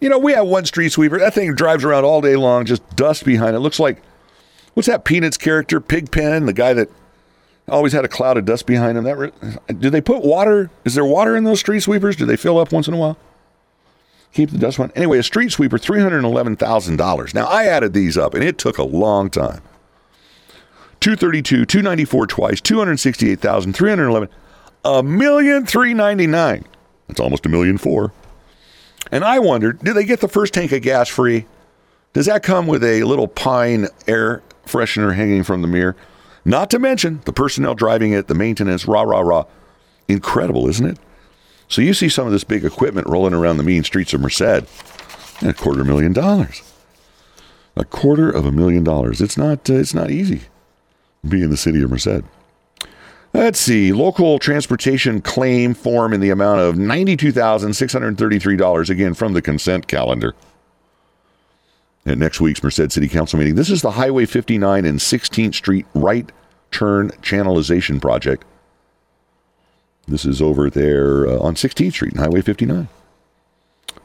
You 0.00 0.08
know, 0.08 0.18
we 0.18 0.32
have 0.32 0.46
one 0.46 0.64
street 0.64 0.92
sweeper. 0.92 1.18
That 1.18 1.34
thing 1.34 1.54
drives 1.54 1.84
around 1.84 2.04
all 2.04 2.20
day 2.20 2.36
long, 2.36 2.64
just 2.64 2.88
dust 2.94 3.24
behind 3.24 3.56
it. 3.56 3.60
Looks 3.60 3.80
like, 3.80 4.00
what's 4.74 4.86
that 4.86 5.04
Peanuts 5.04 5.36
character, 5.36 5.80
Pigpen, 5.80 6.46
the 6.46 6.52
guy 6.52 6.72
that 6.72 6.88
always 7.68 7.92
had 7.92 8.04
a 8.04 8.08
cloud 8.08 8.36
of 8.36 8.44
dust 8.44 8.66
behind 8.66 8.98
him. 8.98 9.04
That 9.04 9.16
re- 9.16 9.32
do 9.78 9.90
they 9.90 10.00
put 10.00 10.22
water? 10.22 10.70
Is 10.84 10.94
there 10.94 11.04
water 11.04 11.36
in 11.36 11.44
those 11.44 11.60
street 11.60 11.80
sweepers? 11.80 12.16
Do 12.16 12.26
they 12.26 12.36
fill 12.36 12.58
up 12.58 12.72
once 12.72 12.88
in 12.88 12.94
a 12.94 12.96
while? 12.96 13.16
Keep 14.32 14.50
the 14.50 14.58
dust 14.58 14.78
one. 14.78 14.92
Anyway, 14.94 15.18
a 15.18 15.22
street 15.22 15.52
sweeper, 15.52 15.78
three 15.78 16.00
hundred 16.00 16.24
eleven 16.24 16.56
thousand 16.56 16.96
dollars. 16.96 17.34
Now 17.34 17.46
I 17.46 17.64
added 17.64 17.94
these 17.94 18.18
up, 18.18 18.34
and 18.34 18.44
it 18.44 18.58
took 18.58 18.78
a 18.78 18.82
long 18.82 19.30
time. 19.30 19.62
Two 21.00 21.14
thirty 21.14 21.42
two, 21.42 21.64
two 21.64 21.82
ninety 21.82 22.04
four 22.04 22.26
twice, 22.26 22.60
two 22.60 22.78
hundred 22.78 22.98
sixty 22.98 23.30
eight 23.30 23.40
thousand, 23.40 23.74
three 23.74 23.90
hundred 23.90 24.08
eleven, 24.08 24.28
a 24.84 25.02
million 25.02 25.64
three 25.64 25.94
ninety 25.94 26.26
nine. 26.26 26.64
That's 27.06 27.20
almost 27.20 27.46
a 27.46 27.48
million 27.48 27.78
four. 27.78 28.12
And 29.12 29.24
I 29.24 29.38
wondered, 29.38 29.78
do 29.78 29.92
they 29.92 30.04
get 30.04 30.20
the 30.20 30.28
first 30.28 30.52
tank 30.54 30.72
of 30.72 30.82
gas 30.82 31.08
free? 31.08 31.46
Does 32.12 32.26
that 32.26 32.42
come 32.42 32.66
with 32.66 32.82
a 32.82 33.04
little 33.04 33.28
pine 33.28 33.86
air 34.06 34.42
freshener 34.66 35.14
hanging 35.14 35.44
from 35.44 35.62
the 35.62 35.68
mirror? 35.68 35.96
Not 36.44 36.68
to 36.70 36.78
mention 36.78 37.20
the 37.24 37.32
personnel 37.32 37.74
driving 37.74 38.12
it, 38.12 38.26
the 38.26 38.34
maintenance, 38.34 38.86
rah, 38.86 39.02
rah, 39.02 39.20
rah. 39.20 39.44
Incredible, 40.08 40.68
isn't 40.68 40.86
it? 40.86 40.98
So 41.68 41.80
you 41.80 41.94
see 41.94 42.08
some 42.08 42.26
of 42.26 42.32
this 42.32 42.44
big 42.44 42.64
equipment 42.64 43.06
rolling 43.06 43.34
around 43.34 43.58
the 43.58 43.62
mean 43.62 43.84
streets 43.84 44.14
of 44.14 44.20
Merced, 44.20 44.40
and 45.40 45.50
a 45.50 45.54
quarter 45.54 45.84
million 45.84 46.12
dollars. 46.12 46.62
A 47.76 47.84
quarter 47.84 48.28
of 48.30 48.46
a 48.46 48.52
million 48.52 48.82
dollars. 48.82 49.20
It's 49.20 49.36
not. 49.36 49.70
Uh, 49.70 49.74
it's 49.74 49.94
not 49.94 50.10
easy 50.10 50.42
being 51.26 51.50
the 51.50 51.56
city 51.56 51.82
of 51.82 51.90
Merced. 51.90 52.22
Let's 53.34 53.60
see. 53.60 53.92
Local 53.92 54.38
transportation 54.38 55.20
claim 55.20 55.74
form 55.74 56.12
in 56.12 56.20
the 56.20 56.30
amount 56.30 56.60
of 56.60 56.78
ninety-two 56.78 57.32
thousand 57.32 57.74
six 57.74 57.92
hundred 57.92 58.16
thirty-three 58.18 58.56
dollars. 58.56 58.90
Again 58.90 59.14
from 59.14 59.32
the 59.34 59.42
consent 59.42 59.86
calendar. 59.86 60.34
At 62.06 62.16
next 62.16 62.40
week's 62.40 62.62
Merced 62.62 62.90
City 62.90 63.08
Council 63.08 63.38
meeting. 63.38 63.54
This 63.54 63.68
is 63.68 63.82
the 63.82 63.90
Highway 63.90 64.24
59 64.24 64.86
and 64.86 64.98
16th 64.98 65.54
Street 65.54 65.84
right 65.92 66.30
turn 66.70 67.10
channelization 67.20 68.00
project. 68.00 68.46
This 70.06 70.24
is 70.24 70.40
over 70.40 70.70
there 70.70 71.26
uh, 71.26 71.38
on 71.38 71.54
16th 71.54 71.92
Street 71.92 72.12
and 72.12 72.20
Highway 72.20 72.40
59. 72.40 72.88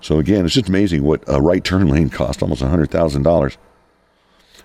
So 0.02 0.20
again, 0.20 0.44
it's 0.44 0.56
just 0.56 0.68
amazing 0.68 1.04
what 1.04 1.24
a 1.28 1.42
right 1.42 1.64
turn 1.64 1.88
lane 1.88 2.10
cost, 2.10 2.42
almost 2.42 2.62
$100,000. 2.62 3.58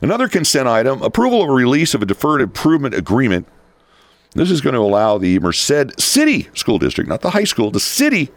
Another 0.00 0.28
consent 0.28 0.68
item, 0.68 1.02
approval 1.02 1.42
of 1.42 1.48
a 1.48 1.52
release 1.52 1.94
of 1.94 2.02
a 2.02 2.06
deferred 2.06 2.40
improvement 2.40 2.94
agreement. 2.94 3.48
This 4.34 4.50
is 4.50 4.60
going 4.60 4.74
to 4.74 4.80
allow 4.80 5.18
the 5.18 5.38
Merced 5.40 6.00
City 6.00 6.48
School 6.54 6.78
District, 6.78 7.08
not 7.08 7.22
the 7.22 7.30
high 7.30 7.44
school, 7.44 7.70
the 7.70 7.80
city 7.80 8.30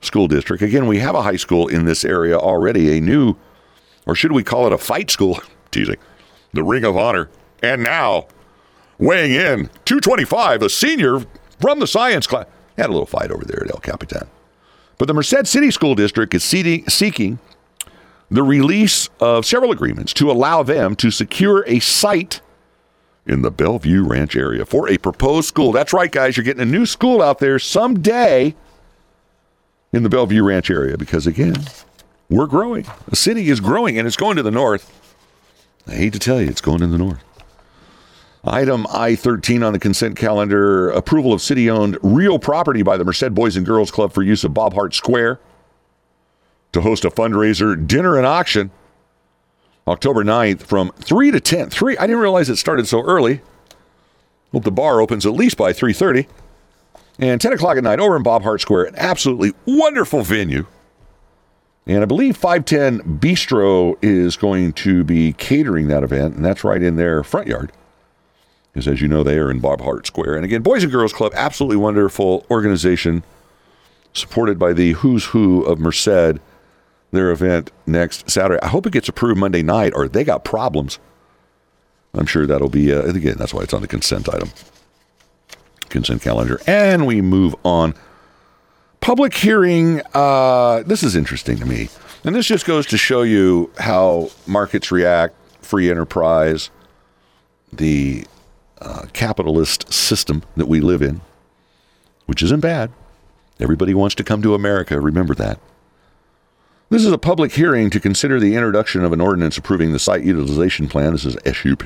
school 0.00 0.28
district. 0.28 0.62
Again, 0.62 0.86
we 0.86 0.98
have 0.98 1.14
a 1.14 1.22
high 1.22 1.36
school 1.36 1.68
in 1.68 1.84
this 1.84 2.04
area 2.04 2.38
already, 2.38 2.96
a 2.96 3.00
new, 3.00 3.34
or 4.06 4.14
should 4.14 4.32
we 4.32 4.44
call 4.44 4.66
it 4.66 4.72
a 4.72 4.78
fight 4.78 5.10
school? 5.10 5.40
Teasing. 5.70 5.96
The 6.52 6.62
Ring 6.62 6.84
of 6.84 6.96
Honor. 6.96 7.28
And 7.62 7.82
now, 7.82 8.28
weighing 8.98 9.32
in, 9.32 9.66
225, 9.84 10.62
a 10.62 10.70
senior 10.70 11.20
from 11.60 11.80
the 11.80 11.86
science 11.86 12.26
class. 12.26 12.46
Had 12.76 12.86
a 12.86 12.92
little 12.92 13.06
fight 13.06 13.30
over 13.30 13.44
there 13.44 13.64
at 13.64 13.70
El 13.70 13.80
Capitan. 13.80 14.28
But 14.98 15.08
the 15.08 15.14
Merced 15.14 15.46
City 15.46 15.70
School 15.70 15.94
District 15.94 16.32
is 16.34 16.44
seeking 16.44 17.38
the 18.30 18.42
release 18.42 19.08
of 19.20 19.46
several 19.46 19.70
agreements 19.70 20.12
to 20.14 20.30
allow 20.30 20.62
them 20.62 20.96
to 20.96 21.10
secure 21.10 21.64
a 21.66 21.78
site 21.80 22.40
in 23.26 23.42
the 23.42 23.50
Bellevue 23.50 24.04
Ranch 24.04 24.36
area 24.36 24.64
for 24.64 24.88
a 24.88 24.98
proposed 24.98 25.48
school. 25.48 25.72
That's 25.72 25.92
right, 25.92 26.10
guys. 26.10 26.36
You're 26.36 26.44
getting 26.44 26.62
a 26.62 26.66
new 26.66 26.86
school 26.86 27.22
out 27.22 27.38
there 27.38 27.58
someday 27.58 28.54
in 29.92 30.02
the 30.02 30.08
Bellevue 30.08 30.42
Ranch 30.42 30.70
area 30.70 30.96
because, 30.96 31.26
again, 31.26 31.56
we're 32.28 32.46
growing. 32.46 32.86
The 33.08 33.16
city 33.16 33.48
is 33.48 33.60
growing 33.60 33.98
and 33.98 34.06
it's 34.06 34.16
going 34.16 34.36
to 34.36 34.42
the 34.42 34.50
north. 34.50 34.92
I 35.86 35.94
hate 35.94 36.12
to 36.14 36.18
tell 36.18 36.40
you, 36.40 36.48
it's 36.48 36.60
going 36.60 36.80
to 36.80 36.86
the 36.86 36.98
north. 36.98 37.22
Item 38.44 38.86
I 38.90 39.16
13 39.16 39.64
on 39.64 39.72
the 39.72 39.78
consent 39.78 40.16
calendar 40.16 40.90
approval 40.90 41.32
of 41.32 41.42
city 41.42 41.68
owned 41.68 41.98
real 42.02 42.38
property 42.38 42.82
by 42.82 42.96
the 42.96 43.04
Merced 43.04 43.34
Boys 43.34 43.56
and 43.56 43.66
Girls 43.66 43.90
Club 43.90 44.12
for 44.12 44.22
use 44.22 44.44
of 44.44 44.54
Bob 44.54 44.72
Hart 44.72 44.94
Square 44.94 45.40
to 46.76 46.82
host 46.82 47.04
a 47.04 47.10
fundraiser, 47.10 47.86
dinner, 47.86 48.16
and 48.16 48.26
auction 48.26 48.70
October 49.88 50.24
9th 50.24 50.62
from 50.62 50.92
3 50.96 51.30
to 51.30 51.40
10. 51.40 51.70
3, 51.70 51.98
I 51.98 52.06
didn't 52.06 52.20
realize 52.20 52.48
it 52.48 52.56
started 52.56 52.86
so 52.86 53.02
early. 53.02 53.40
Hope 54.52 54.64
the 54.64 54.70
bar 54.70 55.00
opens 55.00 55.26
at 55.26 55.32
least 55.32 55.56
by 55.56 55.72
3.30. 55.72 56.26
And 57.18 57.40
10 57.40 57.52
o'clock 57.52 57.76
at 57.76 57.84
night 57.84 58.00
over 58.00 58.16
in 58.16 58.22
Bob 58.22 58.42
Hart 58.42 58.60
Square, 58.60 58.84
an 58.84 58.94
absolutely 58.96 59.52
wonderful 59.64 60.22
venue. 60.22 60.66
And 61.86 62.02
I 62.02 62.06
believe 62.06 62.36
510 62.36 63.18
Bistro 63.18 63.96
is 64.02 64.36
going 64.36 64.72
to 64.74 65.04
be 65.04 65.32
catering 65.34 65.88
that 65.88 66.02
event, 66.02 66.34
and 66.34 66.44
that's 66.44 66.64
right 66.64 66.82
in 66.82 66.96
their 66.96 67.22
front 67.22 67.46
yard 67.46 67.72
because 68.76 68.88
as 68.88 69.00
you 69.00 69.08
know, 69.08 69.22
they 69.22 69.38
are 69.38 69.50
in 69.50 69.58
Bob 69.58 69.80
Hart 69.80 70.06
Square. 70.06 70.36
And 70.36 70.44
again, 70.44 70.60
Boys 70.60 70.82
and 70.82 70.92
Girls 70.92 71.10
Club, 71.10 71.32
absolutely 71.34 71.78
wonderful 71.78 72.44
organization, 72.50 73.24
supported 74.12 74.58
by 74.58 74.74
the 74.74 74.92
who's 74.92 75.24
who 75.24 75.62
of 75.62 75.78
Merced. 75.78 76.38
Their 77.12 77.30
event 77.30 77.70
next 77.86 78.28
Saturday. 78.28 78.60
I 78.62 78.68
hope 78.68 78.86
it 78.86 78.92
gets 78.92 79.08
approved 79.08 79.38
Monday 79.38 79.62
night, 79.62 79.92
or 79.94 80.08
they 80.08 80.24
got 80.24 80.44
problems. 80.44 80.98
I'm 82.14 82.26
sure 82.26 82.46
that'll 82.46 82.68
be, 82.68 82.92
uh, 82.92 83.02
again, 83.02 83.36
that's 83.38 83.54
why 83.54 83.62
it's 83.62 83.74
on 83.74 83.82
the 83.82 83.88
consent 83.88 84.28
item, 84.28 84.50
consent 85.88 86.22
calendar. 86.22 86.60
And 86.66 87.06
we 87.06 87.20
move 87.20 87.54
on. 87.64 87.94
Public 89.00 89.34
hearing, 89.34 90.02
uh, 90.14 90.82
this 90.84 91.02
is 91.02 91.14
interesting 91.14 91.58
to 91.58 91.66
me. 91.66 91.88
And 92.24 92.34
this 92.34 92.46
just 92.46 92.66
goes 92.66 92.86
to 92.86 92.98
show 92.98 93.22
you 93.22 93.70
how 93.78 94.30
markets 94.46 94.90
react, 94.90 95.34
free 95.62 95.90
enterprise, 95.90 96.70
the 97.72 98.26
uh, 98.80 99.06
capitalist 99.12 99.92
system 99.92 100.42
that 100.56 100.66
we 100.66 100.80
live 100.80 101.02
in, 101.02 101.20
which 102.26 102.42
isn't 102.42 102.60
bad. 102.60 102.90
Everybody 103.60 103.94
wants 103.94 104.14
to 104.16 104.24
come 104.24 104.42
to 104.42 104.54
America. 104.54 105.00
Remember 105.00 105.34
that. 105.36 105.60
This 106.88 107.04
is 107.04 107.10
a 107.10 107.18
public 107.18 107.52
hearing 107.52 107.90
to 107.90 107.98
consider 107.98 108.38
the 108.38 108.54
introduction 108.54 109.04
of 109.04 109.12
an 109.12 109.20
ordinance 109.20 109.58
approving 109.58 109.92
the 109.92 109.98
site 109.98 110.22
utilization 110.22 110.88
plan. 110.88 111.12
This 111.12 111.24
is 111.24 111.36
SUP. 111.44 111.84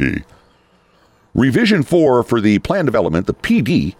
Revision 1.34 1.82
4 1.82 2.22
for 2.22 2.40
the 2.40 2.58
plan 2.58 2.84
development, 2.84 3.26
the 3.26 3.32
PD, 3.32 3.94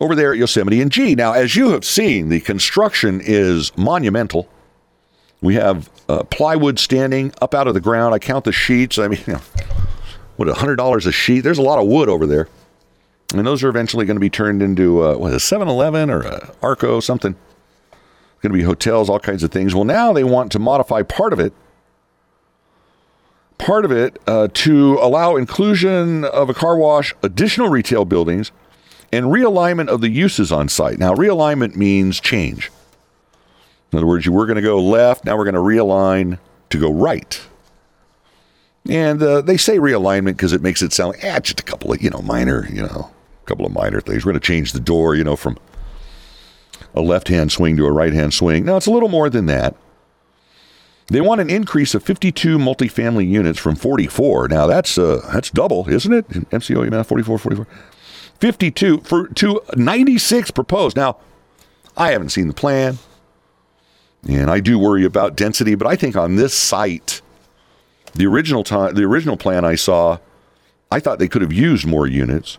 over 0.00 0.16
there 0.16 0.32
at 0.32 0.38
Yosemite 0.38 0.80
and 0.80 0.90
G. 0.90 1.14
Now, 1.14 1.32
as 1.34 1.54
you 1.54 1.70
have 1.70 1.84
seen, 1.84 2.30
the 2.30 2.40
construction 2.40 3.20
is 3.22 3.70
monumental. 3.76 4.48
We 5.40 5.54
have 5.54 5.88
uh, 6.08 6.24
plywood 6.24 6.80
standing 6.80 7.32
up 7.40 7.54
out 7.54 7.68
of 7.68 7.74
the 7.74 7.80
ground. 7.80 8.12
I 8.12 8.18
count 8.18 8.44
the 8.44 8.52
sheets. 8.52 8.98
I 8.98 9.06
mean, 9.06 9.20
you 9.26 9.32
know, 9.34 9.40
what, 10.34 10.48
$100 10.48 11.06
a 11.06 11.12
sheet? 11.12 11.42
There's 11.42 11.58
a 11.58 11.62
lot 11.62 11.78
of 11.78 11.86
wood 11.86 12.08
over 12.08 12.26
there. 12.26 12.48
And 13.34 13.46
those 13.46 13.62
are 13.62 13.68
eventually 13.68 14.04
going 14.04 14.16
to 14.16 14.20
be 14.20 14.30
turned 14.30 14.62
into, 14.62 15.02
uh, 15.02 15.14
what, 15.16 15.32
a 15.32 15.38
7 15.38 15.68
Eleven 15.68 16.10
or 16.10 16.22
a 16.22 16.52
Arco, 16.60 16.98
something. 16.98 17.36
Going 18.42 18.52
to 18.52 18.58
be 18.58 18.64
hotels, 18.64 19.08
all 19.08 19.20
kinds 19.20 19.44
of 19.44 19.52
things. 19.52 19.74
Well, 19.74 19.84
now 19.84 20.12
they 20.12 20.24
want 20.24 20.50
to 20.52 20.58
modify 20.58 21.02
part 21.02 21.32
of 21.32 21.38
it, 21.38 21.52
part 23.56 23.84
of 23.84 23.92
it 23.92 24.20
uh, 24.26 24.48
to 24.52 24.98
allow 25.00 25.36
inclusion 25.36 26.24
of 26.24 26.50
a 26.50 26.54
car 26.54 26.76
wash, 26.76 27.14
additional 27.22 27.68
retail 27.68 28.04
buildings, 28.04 28.50
and 29.12 29.26
realignment 29.26 29.88
of 29.88 30.00
the 30.00 30.08
uses 30.08 30.50
on 30.50 30.68
site. 30.68 30.98
Now, 30.98 31.14
realignment 31.14 31.76
means 31.76 32.18
change. 32.18 32.72
In 33.92 33.98
other 33.98 34.06
words, 34.06 34.26
you 34.26 34.32
were 34.32 34.46
going 34.46 34.56
to 34.56 34.62
go 34.62 34.82
left, 34.82 35.24
now 35.24 35.36
we're 35.36 35.44
going 35.44 35.54
to 35.54 35.60
realign 35.60 36.38
to 36.70 36.80
go 36.80 36.92
right. 36.92 37.40
And 38.88 39.22
uh, 39.22 39.42
they 39.42 39.56
say 39.56 39.78
realignment 39.78 40.32
because 40.32 40.52
it 40.52 40.62
makes 40.62 40.82
it 40.82 40.92
sound 40.92 41.12
like, 41.12 41.24
ah, 41.24 41.38
just 41.38 41.60
a 41.60 41.62
couple 41.62 41.92
of, 41.92 42.02
you 42.02 42.10
know, 42.10 42.22
minor, 42.22 42.66
you 42.72 42.82
know, 42.82 43.10
a 43.42 43.46
couple 43.46 43.64
of 43.64 43.72
minor 43.72 44.00
things. 44.00 44.24
We're 44.24 44.32
going 44.32 44.40
to 44.40 44.46
change 44.46 44.72
the 44.72 44.80
door, 44.80 45.14
you 45.14 45.22
know, 45.22 45.36
from 45.36 45.58
a 46.94 47.00
left 47.00 47.28
hand 47.28 47.52
swing 47.52 47.76
to 47.76 47.86
a 47.86 47.92
right 47.92 48.12
hand 48.12 48.34
swing. 48.34 48.64
Now, 48.64 48.76
it's 48.76 48.86
a 48.86 48.90
little 48.90 49.08
more 49.08 49.30
than 49.30 49.46
that. 49.46 49.74
They 51.08 51.20
want 51.20 51.40
an 51.40 51.50
increase 51.50 51.94
of 51.94 52.02
52 52.02 52.58
multifamily 52.58 53.28
units 53.28 53.58
from 53.58 53.76
44. 53.76 54.48
Now 54.48 54.66
that's 54.66 54.96
uh, 54.96 55.28
that's 55.32 55.50
double, 55.50 55.88
isn't 55.88 56.12
it? 56.12 56.28
MCO 56.28 56.88
math 56.90 57.08
44, 57.08 57.38
44. 57.38 57.66
52 58.40 59.00
for 59.00 59.28
to 59.28 59.60
96 59.76 60.50
proposed. 60.52 60.96
Now, 60.96 61.18
I 61.96 62.12
haven't 62.12 62.30
seen 62.30 62.48
the 62.48 62.54
plan, 62.54 62.98
and 64.26 64.50
I 64.50 64.60
do 64.60 64.78
worry 64.78 65.04
about 65.04 65.36
density, 65.36 65.74
but 65.74 65.86
I 65.86 65.96
think 65.96 66.16
on 66.16 66.36
this 66.36 66.54
site, 66.54 67.20
the 68.14 68.26
original 68.26 68.64
time, 68.64 68.94
the 68.94 69.04
original 69.04 69.36
plan 69.36 69.64
I 69.64 69.74
saw, 69.74 70.18
I 70.90 70.98
thought 70.98 71.18
they 71.18 71.28
could 71.28 71.42
have 71.42 71.52
used 71.52 71.86
more 71.86 72.06
units. 72.06 72.58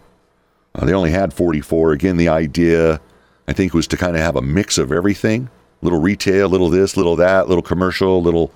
Uh, 0.76 0.86
they 0.86 0.94
only 0.94 1.12
had 1.12 1.34
44. 1.34 1.92
Again, 1.92 2.18
the 2.18 2.30
idea 2.30 3.02
I 3.48 3.54
think 3.54 3.74
was 3.74 3.88
to 3.88 3.98
kind 3.98 4.16
of 4.16 4.22
have 4.22 4.36
a 4.36 4.42
mix 4.42 4.78
of 4.78 4.92
everything 4.92 5.50
little 5.84 6.00
retail, 6.00 6.50
little 6.50 6.70
this, 6.70 6.98
little 6.98 7.16
that, 7.18 7.48
little 7.48 7.62
commercial, 7.62 8.22
little, 8.22 8.52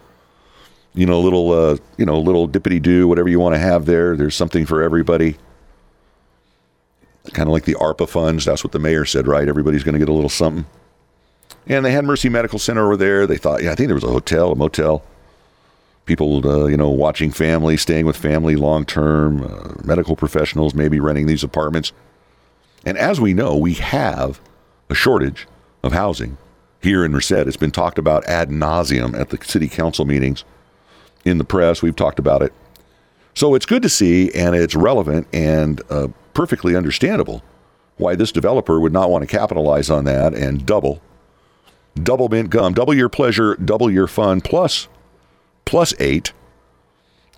you 0.93 1.05
know, 1.05 1.19
little, 1.19 1.51
uh, 1.51 1.77
you 1.97 2.05
know, 2.05 2.19
little 2.19 2.47
dippity 2.47 2.81
do, 2.81 3.07
whatever 3.07 3.29
you 3.29 3.39
want 3.39 3.53
to 3.53 3.59
have 3.59 3.85
there. 3.85 4.15
There's 4.15 4.35
something 4.35 4.65
for 4.65 4.81
everybody. 4.81 5.37
Kind 7.33 7.49
of 7.49 7.53
like 7.53 7.65
the 7.65 7.75
ARPA 7.75 8.07
funds. 8.07 8.45
That's 8.45 8.63
what 8.63 8.71
the 8.71 8.79
mayor 8.79 9.03
said, 9.05 9.27
right? 9.27 9.47
Everybody's 9.47 9.83
going 9.83 9.93
to 9.93 9.99
get 9.99 10.09
a 10.09 10.13
little 10.13 10.29
something. 10.29 10.65
And 11.67 11.83
they 11.83 11.91
had 11.91 12.05
Mercy 12.05 12.29
Medical 12.29 12.59
Center 12.59 12.85
over 12.85 12.95
there. 12.95 13.27
They 13.27 13.37
thought, 13.37 13.61
yeah, 13.61 13.73
I 13.73 13.75
think 13.75 13.87
there 13.87 13.95
was 13.95 14.05
a 14.05 14.07
hotel, 14.07 14.53
a 14.53 14.55
motel. 14.55 15.03
People, 16.05 16.47
uh, 16.49 16.67
you 16.67 16.77
know, 16.77 16.89
watching 16.89 17.31
family, 17.31 17.75
staying 17.75 18.05
with 18.05 18.15
family 18.15 18.55
long 18.55 18.85
term, 18.85 19.43
uh, 19.43 19.73
medical 19.83 20.15
professionals 20.15 20.73
maybe 20.73 21.01
renting 21.01 21.27
these 21.27 21.43
apartments. 21.43 21.91
And 22.85 22.97
as 22.97 23.19
we 23.19 23.33
know, 23.33 23.57
we 23.57 23.73
have 23.73 24.39
a 24.89 24.95
shortage 24.95 25.47
of 25.83 25.93
housing 25.93 26.37
here 26.81 27.03
in 27.03 27.11
Merced. 27.11 27.31
It's 27.31 27.57
been 27.57 27.71
talked 27.71 27.97
about 27.97 28.25
ad 28.25 28.49
nauseum 28.49 29.19
at 29.19 29.29
the 29.29 29.43
city 29.43 29.67
council 29.67 30.05
meetings, 30.05 30.43
in 31.25 31.37
the 31.37 31.43
press. 31.43 31.81
We've 31.81 31.95
talked 31.95 32.19
about 32.19 32.41
it. 32.41 32.53
So 33.33 33.53
it's 33.53 33.65
good 33.65 33.83
to 33.83 33.89
see, 33.89 34.31
and 34.33 34.55
it's 34.55 34.75
relevant 34.75 35.27
and 35.31 35.81
uh, 35.89 36.07
perfectly 36.33 36.75
understandable 36.75 37.43
why 37.97 38.15
this 38.15 38.31
developer 38.31 38.79
would 38.79 38.93
not 38.93 39.09
want 39.09 39.23
to 39.23 39.27
capitalize 39.27 39.89
on 39.89 40.05
that 40.05 40.33
and 40.33 40.65
double, 40.65 41.01
double 42.01 42.29
mint 42.29 42.49
gum, 42.49 42.73
double 42.73 42.93
your 42.93 43.09
pleasure, 43.09 43.55
double 43.55 43.91
your 43.91 44.07
fun, 44.07 44.41
plus, 44.41 44.87
plus 45.65 45.93
eight 45.99 46.31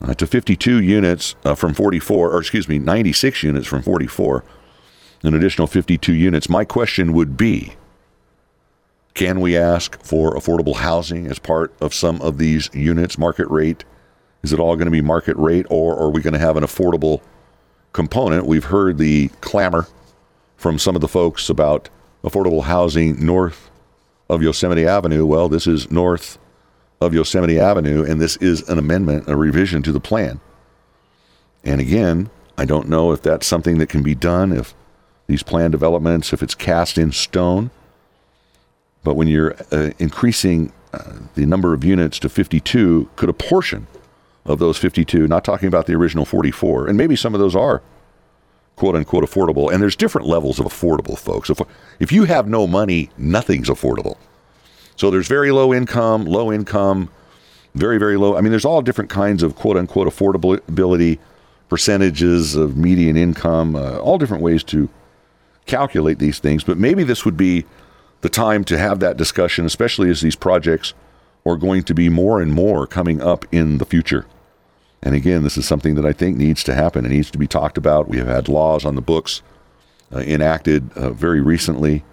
uh, 0.01 0.13
to 0.13 0.27
52 0.27 0.81
units 0.81 1.35
uh, 1.43 1.55
from 1.55 1.73
44, 1.73 2.31
or 2.31 2.39
excuse 2.39 2.67
me, 2.67 2.79
96 2.79 3.43
units 3.43 3.67
from 3.67 3.81
44 3.81 4.43
an 5.23 5.33
additional 5.33 5.67
52 5.67 6.13
units. 6.13 6.49
My 6.49 6.65
question 6.65 7.13
would 7.13 7.37
be 7.37 7.73
can 9.13 9.41
we 9.41 9.57
ask 9.57 10.01
for 10.01 10.33
affordable 10.35 10.77
housing 10.77 11.27
as 11.27 11.39
part 11.39 11.73
of 11.81 11.93
some 11.93 12.21
of 12.21 12.37
these 12.37 12.69
units, 12.73 13.17
market 13.17 13.49
rate? 13.49 13.83
Is 14.43 14.53
it 14.53 14.59
all 14.59 14.75
going 14.75 14.85
to 14.85 14.91
be 14.91 15.01
market 15.01 15.35
rate, 15.35 15.65
or 15.69 15.97
are 15.99 16.09
we 16.09 16.21
going 16.21 16.33
to 16.33 16.39
have 16.39 16.55
an 16.55 16.63
affordable 16.63 17.21
component? 17.91 18.45
We've 18.45 18.63
heard 18.63 18.97
the 18.97 19.27
clamor 19.41 19.87
from 20.55 20.79
some 20.79 20.95
of 20.95 21.01
the 21.01 21.07
folks 21.07 21.49
about 21.49 21.89
affordable 22.23 22.63
housing 22.63 23.25
north 23.25 23.69
of 24.29 24.41
Yosemite 24.41 24.85
Avenue. 24.85 25.25
Well, 25.25 25.49
this 25.49 25.67
is 25.67 25.91
north 25.91 26.37
of 27.01 27.13
Yosemite 27.13 27.59
Avenue, 27.59 28.03
and 28.03 28.21
this 28.21 28.37
is 28.37 28.67
an 28.69 28.77
amendment, 28.77 29.27
a 29.27 29.35
revision 29.35 29.81
to 29.83 29.91
the 29.91 29.99
plan. 29.99 30.39
And 31.63 31.81
again, 31.81 32.29
I 32.57 32.65
don't 32.65 32.87
know 32.87 33.11
if 33.11 33.21
that's 33.21 33.47
something 33.47 33.79
that 33.79 33.89
can 33.89 34.03
be 34.03 34.15
done, 34.15 34.51
if 34.51 34.73
these 35.29 35.43
plan 35.43 35.69
developments 35.69 36.33
if 36.33 36.41
it's 36.41 36.55
cast 36.55 36.97
in 36.97 37.11
stone. 37.11 37.69
But 39.03 39.13
when 39.13 39.27
you're 39.27 39.55
uh, 39.71 39.91
increasing 39.99 40.73
uh, 40.91 41.19
the 41.35 41.45
number 41.45 41.73
of 41.75 41.83
units 41.83 42.17
to 42.19 42.29
52, 42.29 43.11
could 43.15 43.29
a 43.29 43.33
portion 43.33 43.85
of 44.43 44.57
those 44.57 44.79
52, 44.79 45.27
not 45.27 45.45
talking 45.45 45.67
about 45.67 45.85
the 45.85 45.93
original 45.93 46.25
44, 46.25 46.87
and 46.87 46.97
maybe 46.97 47.15
some 47.15 47.35
of 47.35 47.39
those 47.39 47.55
are 47.55 47.83
quote 48.75 48.95
unquote 48.95 49.23
affordable, 49.23 49.71
and 49.71 49.83
there's 49.83 49.95
different 49.95 50.27
levels 50.27 50.59
of 50.59 50.65
affordable, 50.65 51.17
folks. 51.17 51.51
If, 51.51 51.61
if 51.99 52.11
you 52.11 52.23
have 52.23 52.47
no 52.47 52.65
money, 52.65 53.11
nothing's 53.17 53.69
affordable. 53.69 54.17
So 54.95 55.11
there's 55.11 55.27
very 55.27 55.51
low 55.51 55.73
income, 55.73 56.25
low 56.25 56.51
income, 56.51 57.11
very, 57.75 57.99
very 57.99 58.17
low. 58.17 58.35
I 58.35 58.41
mean, 58.41 58.49
there's 58.49 58.65
all 58.65 58.81
different 58.81 59.11
kinds 59.11 59.43
of 59.43 59.55
quote 59.55 59.77
unquote 59.77 60.07
affordability, 60.07 61.19
percentages 61.67 62.55
of 62.55 62.77
median 62.77 63.15
income, 63.15 63.75
uh, 63.75 63.99
all 63.99 64.17
different 64.17 64.41
ways 64.41 64.63
to 64.63 64.89
calculate 65.69 66.19
these 66.19 66.39
things, 66.39 66.63
but 66.63 66.77
maybe 66.77 67.03
this 67.03 67.23
would 67.23 67.37
be 67.37 67.65
the 68.21 68.29
time 68.29 68.63
to 68.65 68.77
have 68.77 68.99
that 68.99 69.17
discussion, 69.17 69.65
especially 69.65 70.09
as 70.09 70.21
these 70.21 70.35
projects 70.35 70.93
are 71.45 71.55
going 71.55 71.83
to 71.83 71.93
be 71.93 72.09
more 72.09 72.41
and 72.41 72.51
more 72.51 72.85
coming 72.85 73.21
up 73.21 73.45
in 73.51 73.77
the 73.77 73.85
future. 73.85 74.25
And 75.01 75.15
again, 75.15 75.43
this 75.43 75.57
is 75.57 75.65
something 75.65 75.95
that 75.95 76.05
I 76.05 76.11
think 76.11 76.35
needs 76.35 76.63
to 76.65 76.75
happen. 76.75 77.05
It 77.05 77.09
needs 77.09 77.31
to 77.31 77.37
be 77.37 77.47
talked 77.47 77.77
about. 77.77 78.09
We 78.09 78.17
have 78.17 78.27
had 78.27 78.49
laws 78.49 78.83
on 78.83 78.95
the 78.95 79.01
books 79.01 79.41
uh, 80.13 80.19
enacted 80.19 80.91
uh, 80.93 81.11
very 81.11 81.39
recently 81.39 82.03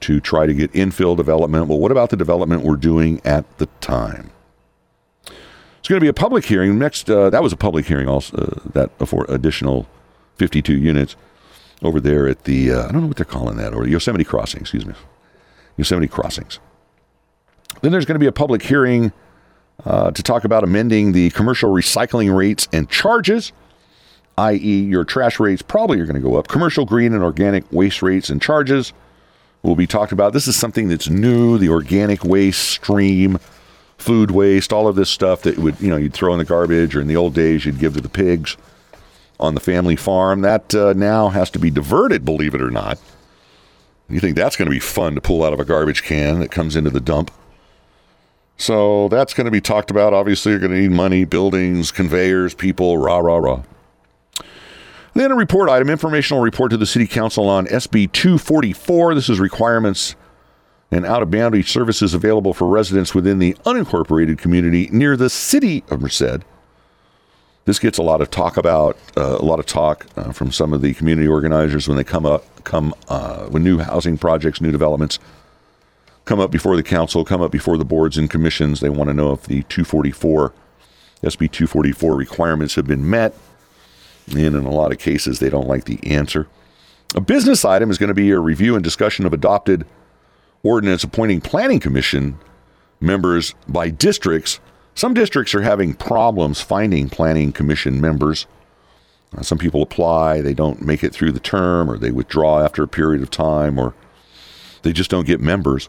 to 0.00 0.20
try 0.20 0.46
to 0.46 0.54
get 0.54 0.72
infill 0.72 1.16
development. 1.16 1.66
Well, 1.66 1.78
what 1.78 1.90
about 1.90 2.10
the 2.10 2.16
development 2.16 2.62
we're 2.62 2.76
doing 2.76 3.20
at 3.24 3.58
the 3.58 3.66
time? 3.80 4.30
It's 5.26 5.88
going 5.88 6.00
to 6.00 6.04
be 6.04 6.08
a 6.08 6.14
public 6.14 6.44
hearing 6.46 6.78
next. 6.78 7.10
Uh, 7.10 7.28
that 7.28 7.42
was 7.42 7.52
a 7.52 7.56
public 7.56 7.86
hearing, 7.86 8.08
also 8.08 8.36
uh, 8.36 8.70
that 8.72 9.08
for 9.08 9.26
additional 9.28 9.86
52 10.36 10.72
units 10.78 11.16
over 11.82 12.00
there 12.00 12.26
at 12.28 12.44
the, 12.44 12.72
uh, 12.72 12.88
I 12.88 12.92
don't 12.92 13.02
know 13.02 13.06
what 13.08 13.16
they're 13.16 13.24
calling 13.24 13.56
that, 13.56 13.74
or 13.74 13.86
Yosemite 13.86 14.24
Crossing, 14.24 14.60
excuse 14.60 14.84
me. 14.84 14.94
Yosemite 15.76 16.08
Crossings. 16.08 16.58
Then 17.82 17.92
there's 17.92 18.04
going 18.04 18.16
to 18.16 18.20
be 18.20 18.26
a 18.26 18.32
public 18.32 18.62
hearing 18.62 19.12
uh, 19.84 20.10
to 20.10 20.22
talk 20.22 20.44
about 20.44 20.64
amending 20.64 21.12
the 21.12 21.30
commercial 21.30 21.70
recycling 21.70 22.36
rates 22.36 22.68
and 22.72 22.88
charges, 22.90 23.52
i.e., 24.36 24.80
your 24.80 25.04
trash 25.04 25.38
rates 25.38 25.62
probably 25.62 26.00
are 26.00 26.06
going 26.06 26.20
to 26.20 26.28
go 26.28 26.36
up. 26.36 26.48
Commercial 26.48 26.84
green 26.84 27.12
and 27.12 27.22
organic 27.22 27.70
waste 27.70 28.02
rates 28.02 28.28
and 28.28 28.42
charges 28.42 28.92
will 29.62 29.76
be 29.76 29.86
talked 29.86 30.10
about. 30.10 30.32
This 30.32 30.48
is 30.48 30.56
something 30.56 30.88
that's 30.88 31.08
new 31.08 31.58
the 31.58 31.68
organic 31.68 32.24
waste 32.24 32.62
stream, 32.62 33.38
food 33.98 34.32
waste, 34.32 34.72
all 34.72 34.88
of 34.88 34.96
this 34.96 35.10
stuff 35.10 35.42
that 35.42 35.58
would, 35.58 35.80
you 35.80 35.90
know, 35.90 35.96
you'd 35.96 36.14
throw 36.14 36.32
in 36.32 36.38
the 36.38 36.44
garbage 36.44 36.96
or 36.96 37.00
in 37.00 37.06
the 37.06 37.16
old 37.16 37.34
days 37.34 37.64
you'd 37.64 37.78
give 37.78 37.94
to 37.94 38.00
the 38.00 38.08
pigs 38.08 38.56
on 39.40 39.54
the 39.54 39.60
family 39.60 39.96
farm. 39.96 40.40
That 40.40 40.74
uh, 40.74 40.92
now 40.94 41.28
has 41.28 41.50
to 41.50 41.58
be 41.58 41.70
diverted, 41.70 42.24
believe 42.24 42.54
it 42.54 42.62
or 42.62 42.70
not. 42.70 42.98
You 44.08 44.20
think 44.20 44.36
that's 44.36 44.56
going 44.56 44.66
to 44.66 44.74
be 44.74 44.80
fun 44.80 45.14
to 45.14 45.20
pull 45.20 45.44
out 45.44 45.52
of 45.52 45.60
a 45.60 45.64
garbage 45.64 46.02
can 46.02 46.40
that 46.40 46.50
comes 46.50 46.76
into 46.76 46.90
the 46.90 47.00
dump. 47.00 47.30
So 48.56 49.08
that's 49.08 49.34
going 49.34 49.44
to 49.44 49.50
be 49.50 49.60
talked 49.60 49.90
about. 49.90 50.12
Obviously, 50.12 50.50
you're 50.50 50.60
going 50.60 50.72
to 50.72 50.80
need 50.80 50.90
money, 50.90 51.24
buildings, 51.24 51.92
conveyors, 51.92 52.54
people, 52.54 52.98
rah, 52.98 53.18
rah, 53.18 53.36
rah. 53.36 53.62
Then 55.14 55.30
a 55.30 55.36
report 55.36 55.68
item, 55.68 55.90
informational 55.90 56.42
report 56.42 56.70
to 56.70 56.76
the 56.76 56.86
City 56.86 57.06
Council 57.06 57.48
on 57.48 57.66
SB 57.66 58.12
244. 58.12 59.14
This 59.14 59.28
is 59.28 59.38
requirements 59.40 60.16
and 60.90 61.04
out 61.04 61.22
of 61.22 61.30
boundary 61.30 61.62
services 61.62 62.14
available 62.14 62.54
for 62.54 62.66
residents 62.66 63.14
within 63.14 63.38
the 63.38 63.54
unincorporated 63.64 64.38
community 64.38 64.88
near 64.90 65.16
the 65.16 65.30
city 65.30 65.84
of 65.90 66.00
Merced. 66.00 66.44
This 67.68 67.78
gets 67.78 67.98
a 67.98 68.02
lot 68.02 68.22
of 68.22 68.30
talk 68.30 68.56
about 68.56 68.96
uh, 69.14 69.36
a 69.38 69.44
lot 69.44 69.58
of 69.58 69.66
talk 69.66 70.06
uh, 70.16 70.32
from 70.32 70.50
some 70.50 70.72
of 70.72 70.80
the 70.80 70.94
community 70.94 71.28
organizers 71.28 71.86
when 71.86 71.98
they 71.98 72.02
come 72.02 72.24
up 72.24 72.64
come 72.64 72.94
uh, 73.08 73.44
when 73.48 73.62
new 73.62 73.76
housing 73.76 74.16
projects, 74.16 74.62
new 74.62 74.72
developments 74.72 75.18
come 76.24 76.40
up 76.40 76.50
before 76.50 76.76
the 76.76 76.82
council, 76.82 77.26
come 77.26 77.42
up 77.42 77.52
before 77.52 77.76
the 77.76 77.84
boards 77.84 78.16
and 78.16 78.30
commissions. 78.30 78.80
They 78.80 78.88
want 78.88 79.08
to 79.10 79.14
know 79.14 79.34
if 79.34 79.42
the 79.42 79.64
244 79.64 80.54
SB 81.22 81.52
244 81.52 82.16
requirements 82.16 82.74
have 82.74 82.86
been 82.86 83.10
met. 83.10 83.34
And 84.30 84.38
in 84.38 84.64
a 84.64 84.70
lot 84.70 84.90
of 84.90 84.98
cases, 84.98 85.38
they 85.38 85.50
don't 85.50 85.68
like 85.68 85.84
the 85.84 86.00
answer. 86.10 86.48
A 87.14 87.20
business 87.20 87.66
item 87.66 87.90
is 87.90 87.98
going 87.98 88.08
to 88.08 88.14
be 88.14 88.30
a 88.30 88.38
review 88.38 88.76
and 88.76 88.82
discussion 88.82 89.26
of 89.26 89.34
adopted 89.34 89.84
ordinance 90.62 91.04
appointing 91.04 91.42
planning 91.42 91.80
commission 91.80 92.38
members 92.98 93.54
by 93.68 93.90
districts. 93.90 94.58
Some 94.98 95.14
districts 95.14 95.54
are 95.54 95.62
having 95.62 95.94
problems 95.94 96.60
finding 96.60 97.08
planning 97.08 97.52
commission 97.52 98.00
members. 98.00 98.48
Uh, 99.32 99.42
some 99.42 99.56
people 99.56 99.80
apply, 99.80 100.40
they 100.40 100.54
don't 100.54 100.82
make 100.82 101.04
it 101.04 101.12
through 101.12 101.30
the 101.30 101.38
term, 101.38 101.88
or 101.88 101.98
they 101.98 102.10
withdraw 102.10 102.64
after 102.64 102.82
a 102.82 102.88
period 102.88 103.22
of 103.22 103.30
time, 103.30 103.78
or 103.78 103.94
they 104.82 104.92
just 104.92 105.08
don't 105.08 105.24
get 105.24 105.40
members. 105.40 105.88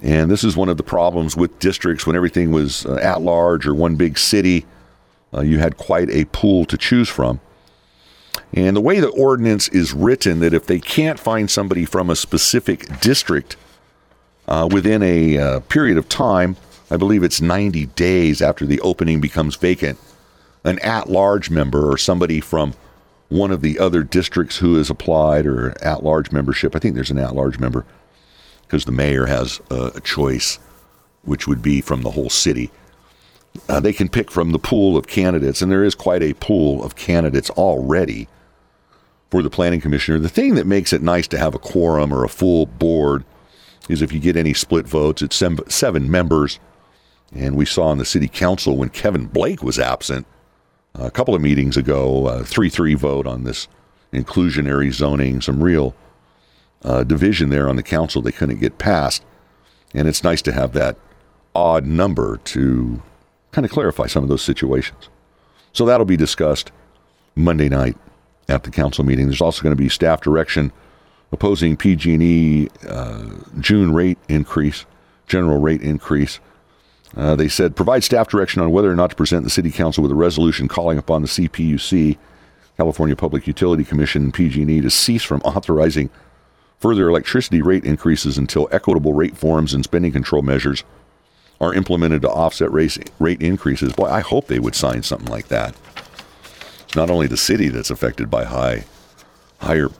And 0.00 0.30
this 0.30 0.44
is 0.44 0.56
one 0.56 0.68
of 0.68 0.76
the 0.76 0.84
problems 0.84 1.36
with 1.36 1.58
districts 1.58 2.06
when 2.06 2.14
everything 2.14 2.52
was 2.52 2.86
uh, 2.86 3.00
at 3.02 3.22
large 3.22 3.66
or 3.66 3.74
one 3.74 3.96
big 3.96 4.16
city. 4.16 4.66
Uh, 5.34 5.40
you 5.40 5.58
had 5.58 5.76
quite 5.76 6.08
a 6.08 6.24
pool 6.26 6.64
to 6.66 6.78
choose 6.78 7.08
from. 7.08 7.40
And 8.52 8.76
the 8.76 8.80
way 8.80 9.00
the 9.00 9.08
ordinance 9.08 9.68
is 9.70 9.92
written, 9.92 10.38
that 10.38 10.54
if 10.54 10.64
they 10.64 10.78
can't 10.78 11.18
find 11.18 11.50
somebody 11.50 11.84
from 11.84 12.08
a 12.08 12.14
specific 12.14 13.00
district 13.00 13.56
uh, 14.46 14.68
within 14.70 15.02
a 15.02 15.38
uh, 15.38 15.60
period 15.62 15.98
of 15.98 16.08
time, 16.08 16.56
I 16.90 16.96
believe 16.96 17.22
it's 17.22 17.40
90 17.40 17.86
days 17.86 18.40
after 18.40 18.64
the 18.64 18.80
opening 18.80 19.20
becomes 19.20 19.56
vacant, 19.56 19.98
an 20.64 20.78
at 20.80 21.10
large 21.10 21.50
member 21.50 21.90
or 21.90 21.98
somebody 21.98 22.40
from 22.40 22.74
one 23.28 23.50
of 23.50 23.60
the 23.60 23.78
other 23.78 24.02
districts 24.02 24.56
who 24.56 24.76
has 24.76 24.88
applied 24.88 25.46
or 25.46 25.76
at 25.82 26.02
large 26.02 26.32
membership, 26.32 26.74
I 26.74 26.78
think 26.78 26.94
there's 26.94 27.10
an 27.10 27.18
at 27.18 27.34
large 27.34 27.58
member 27.58 27.84
because 28.62 28.84
the 28.84 28.92
mayor 28.92 29.26
has 29.26 29.60
a 29.70 30.00
choice, 30.00 30.58
which 31.22 31.46
would 31.46 31.62
be 31.62 31.80
from 31.80 32.02
the 32.02 32.10
whole 32.10 32.30
city. 32.30 32.70
Uh, 33.68 33.80
they 33.80 33.92
can 33.92 34.08
pick 34.08 34.30
from 34.30 34.52
the 34.52 34.58
pool 34.58 34.96
of 34.96 35.06
candidates, 35.06 35.62
and 35.62 35.72
there 35.72 35.84
is 35.84 35.94
quite 35.94 36.22
a 36.22 36.34
pool 36.34 36.84
of 36.84 36.94
candidates 36.94 37.50
already 37.50 38.28
for 39.30 39.42
the 39.42 39.50
planning 39.50 39.80
commissioner. 39.80 40.18
The 40.18 40.28
thing 40.28 40.54
that 40.54 40.66
makes 40.66 40.92
it 40.92 41.02
nice 41.02 41.26
to 41.28 41.38
have 41.38 41.54
a 41.54 41.58
quorum 41.58 42.12
or 42.12 42.24
a 42.24 42.28
full 42.28 42.66
board 42.66 43.24
is 43.88 44.02
if 44.02 44.12
you 44.12 44.20
get 44.20 44.36
any 44.36 44.54
split 44.54 44.86
votes, 44.86 45.22
it's 45.22 45.42
seven 45.68 46.10
members. 46.10 46.60
And 47.34 47.56
we 47.56 47.64
saw 47.64 47.92
in 47.92 47.98
the 47.98 48.04
city 48.04 48.28
council 48.28 48.76
when 48.76 48.88
Kevin 48.88 49.26
Blake 49.26 49.62
was 49.62 49.78
absent 49.78 50.26
a 50.94 51.10
couple 51.10 51.34
of 51.34 51.42
meetings 51.42 51.76
ago, 51.76 52.42
3 52.44 52.68
3 52.68 52.94
vote 52.94 53.26
on 53.26 53.44
this 53.44 53.68
inclusionary 54.12 54.92
zoning, 54.92 55.40
some 55.40 55.62
real 55.62 55.94
uh, 56.82 57.04
division 57.04 57.50
there 57.50 57.68
on 57.68 57.76
the 57.76 57.82
council 57.82 58.22
they 58.22 58.32
couldn't 58.32 58.60
get 58.60 58.78
past. 58.78 59.22
And 59.94 60.08
it's 60.08 60.24
nice 60.24 60.42
to 60.42 60.52
have 60.52 60.72
that 60.72 60.96
odd 61.54 61.86
number 61.86 62.38
to 62.44 63.02
kind 63.52 63.64
of 63.64 63.70
clarify 63.70 64.06
some 64.06 64.22
of 64.22 64.28
those 64.28 64.42
situations. 64.42 65.08
So 65.72 65.84
that'll 65.84 66.06
be 66.06 66.16
discussed 66.16 66.72
Monday 67.34 67.68
night 67.68 67.96
at 68.48 68.64
the 68.64 68.70
council 68.70 69.04
meeting. 69.04 69.26
There's 69.26 69.40
also 69.40 69.62
going 69.62 69.76
to 69.76 69.82
be 69.82 69.88
staff 69.88 70.20
direction 70.20 70.72
opposing 71.32 71.76
PG&E 71.76 72.68
uh, 72.88 73.26
June 73.60 73.92
rate 73.92 74.18
increase, 74.28 74.86
general 75.26 75.60
rate 75.60 75.82
increase. 75.82 76.40
Uh, 77.16 77.34
they 77.34 77.48
said 77.48 77.74
provide 77.74 78.04
staff 78.04 78.28
direction 78.28 78.60
on 78.62 78.70
whether 78.70 78.90
or 78.90 78.96
not 78.96 79.10
to 79.10 79.16
present 79.16 79.44
the 79.44 79.50
city 79.50 79.70
council 79.70 80.02
with 80.02 80.12
a 80.12 80.16
resolution 80.16 80.68
calling 80.68 80.98
upon 80.98 81.22
the 81.22 81.28
CPUC, 81.28 82.16
California 82.76 83.16
Public 83.16 83.46
Utility 83.46 83.84
Commission, 83.84 84.30
PG&E 84.30 84.80
to 84.80 84.90
cease 84.90 85.22
from 85.22 85.40
authorizing 85.40 86.10
further 86.78 87.08
electricity 87.08 87.60
rate 87.60 87.84
increases 87.84 88.38
until 88.38 88.68
equitable 88.70 89.14
rate 89.14 89.36
forms 89.36 89.74
and 89.74 89.84
spending 89.84 90.12
control 90.12 90.42
measures 90.42 90.84
are 91.60 91.74
implemented 91.74 92.22
to 92.22 92.30
offset 92.30 92.70
rate 92.70 93.42
increases. 93.42 93.92
Boy, 93.92 94.06
I 94.08 94.20
hope 94.20 94.46
they 94.46 94.60
would 94.60 94.76
sign 94.76 95.02
something 95.02 95.30
like 95.30 95.48
that. 95.48 95.74
It's 96.84 96.94
not 96.94 97.10
only 97.10 97.26
the 97.26 97.36
city 97.36 97.68
that's 97.68 97.90
affected 97.90 98.30
by 98.30 98.44
high, 98.44 98.84
higher 99.58 99.90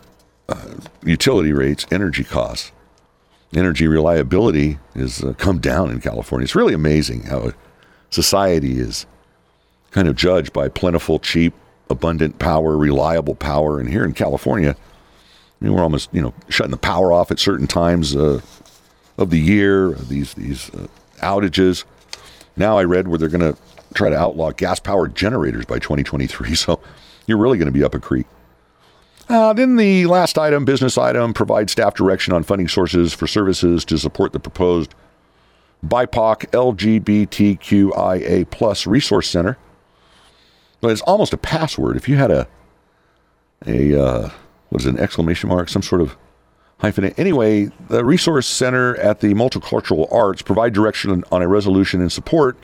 uh, 0.48 0.74
utility 1.02 1.52
rates, 1.52 1.84
energy 1.90 2.24
costs. 2.24 2.72
Energy 3.54 3.86
reliability 3.86 4.78
has 4.94 5.24
uh, 5.24 5.32
come 5.34 5.58
down 5.58 5.90
in 5.90 6.00
California. 6.00 6.44
It's 6.44 6.54
really 6.54 6.74
amazing 6.74 7.22
how 7.22 7.52
society 8.10 8.78
is 8.78 9.06
kind 9.90 10.06
of 10.06 10.16
judged 10.16 10.52
by 10.52 10.68
plentiful, 10.68 11.18
cheap, 11.18 11.54
abundant 11.88 12.38
power, 12.38 12.76
reliable 12.76 13.34
power. 13.34 13.80
And 13.80 13.88
here 13.88 14.04
in 14.04 14.12
California, 14.12 14.76
I 14.76 15.64
mean, 15.64 15.74
we're 15.74 15.82
almost, 15.82 16.10
you 16.12 16.20
know, 16.20 16.34
shutting 16.48 16.70
the 16.70 16.76
power 16.76 17.12
off 17.12 17.30
at 17.30 17.38
certain 17.38 17.66
times 17.66 18.14
uh, 18.14 18.40
of 19.16 19.30
the 19.30 19.38
year. 19.38 19.92
These 19.92 20.34
these 20.34 20.70
uh, 20.74 20.86
outages. 21.18 21.84
Now 22.56 22.76
I 22.78 22.84
read 22.84 23.08
where 23.08 23.18
they're 23.18 23.28
going 23.28 23.52
to 23.54 23.58
try 23.94 24.10
to 24.10 24.16
outlaw 24.16 24.50
gas-powered 24.50 25.14
generators 25.14 25.64
by 25.64 25.78
2023. 25.78 26.54
So 26.54 26.80
you're 27.26 27.38
really 27.38 27.58
going 27.58 27.66
to 27.66 27.72
be 27.72 27.84
up 27.84 27.94
a 27.94 28.00
creek. 28.00 28.26
Uh, 29.28 29.52
then 29.52 29.76
the 29.76 30.06
last 30.06 30.38
item, 30.38 30.64
business 30.64 30.96
item, 30.96 31.34
provide 31.34 31.68
staff 31.68 31.94
direction 31.94 32.32
on 32.32 32.42
funding 32.42 32.68
sources 32.68 33.12
for 33.12 33.26
services 33.26 33.84
to 33.84 33.98
support 33.98 34.32
the 34.32 34.40
proposed 34.40 34.94
BIPOC 35.86 36.50
LGBTQIA 36.50 38.48
plus 38.50 38.86
resource 38.86 39.28
center. 39.28 39.58
But 40.80 40.92
it's 40.92 41.02
almost 41.02 41.32
a 41.32 41.36
password. 41.36 41.96
If 41.96 42.08
you 42.08 42.16
had 42.16 42.30
a 42.30 42.48
a 43.66 44.00
uh, 44.00 44.30
what 44.70 44.80
is 44.80 44.86
it, 44.86 44.94
an 44.94 44.98
exclamation 44.98 45.48
mark, 45.48 45.68
some 45.68 45.82
sort 45.82 46.00
of 46.00 46.16
hyphen. 46.78 47.06
Anyway, 47.16 47.70
the 47.88 48.04
Resource 48.04 48.46
Center 48.46 48.96
at 48.96 49.20
the 49.20 49.34
Multicultural 49.34 50.12
Arts 50.12 50.42
provide 50.42 50.72
direction 50.72 51.24
on 51.30 51.42
a 51.42 51.48
resolution 51.48 52.00
in 52.00 52.10
support 52.10 52.56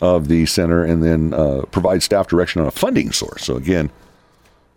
of 0.00 0.28
the 0.28 0.46
center 0.46 0.84
and 0.84 1.02
then 1.02 1.34
uh, 1.34 1.62
provide 1.70 2.02
staff 2.02 2.28
direction 2.28 2.60
on 2.60 2.68
a 2.68 2.70
funding 2.70 3.12
source. 3.12 3.44
So, 3.44 3.56
again, 3.56 3.90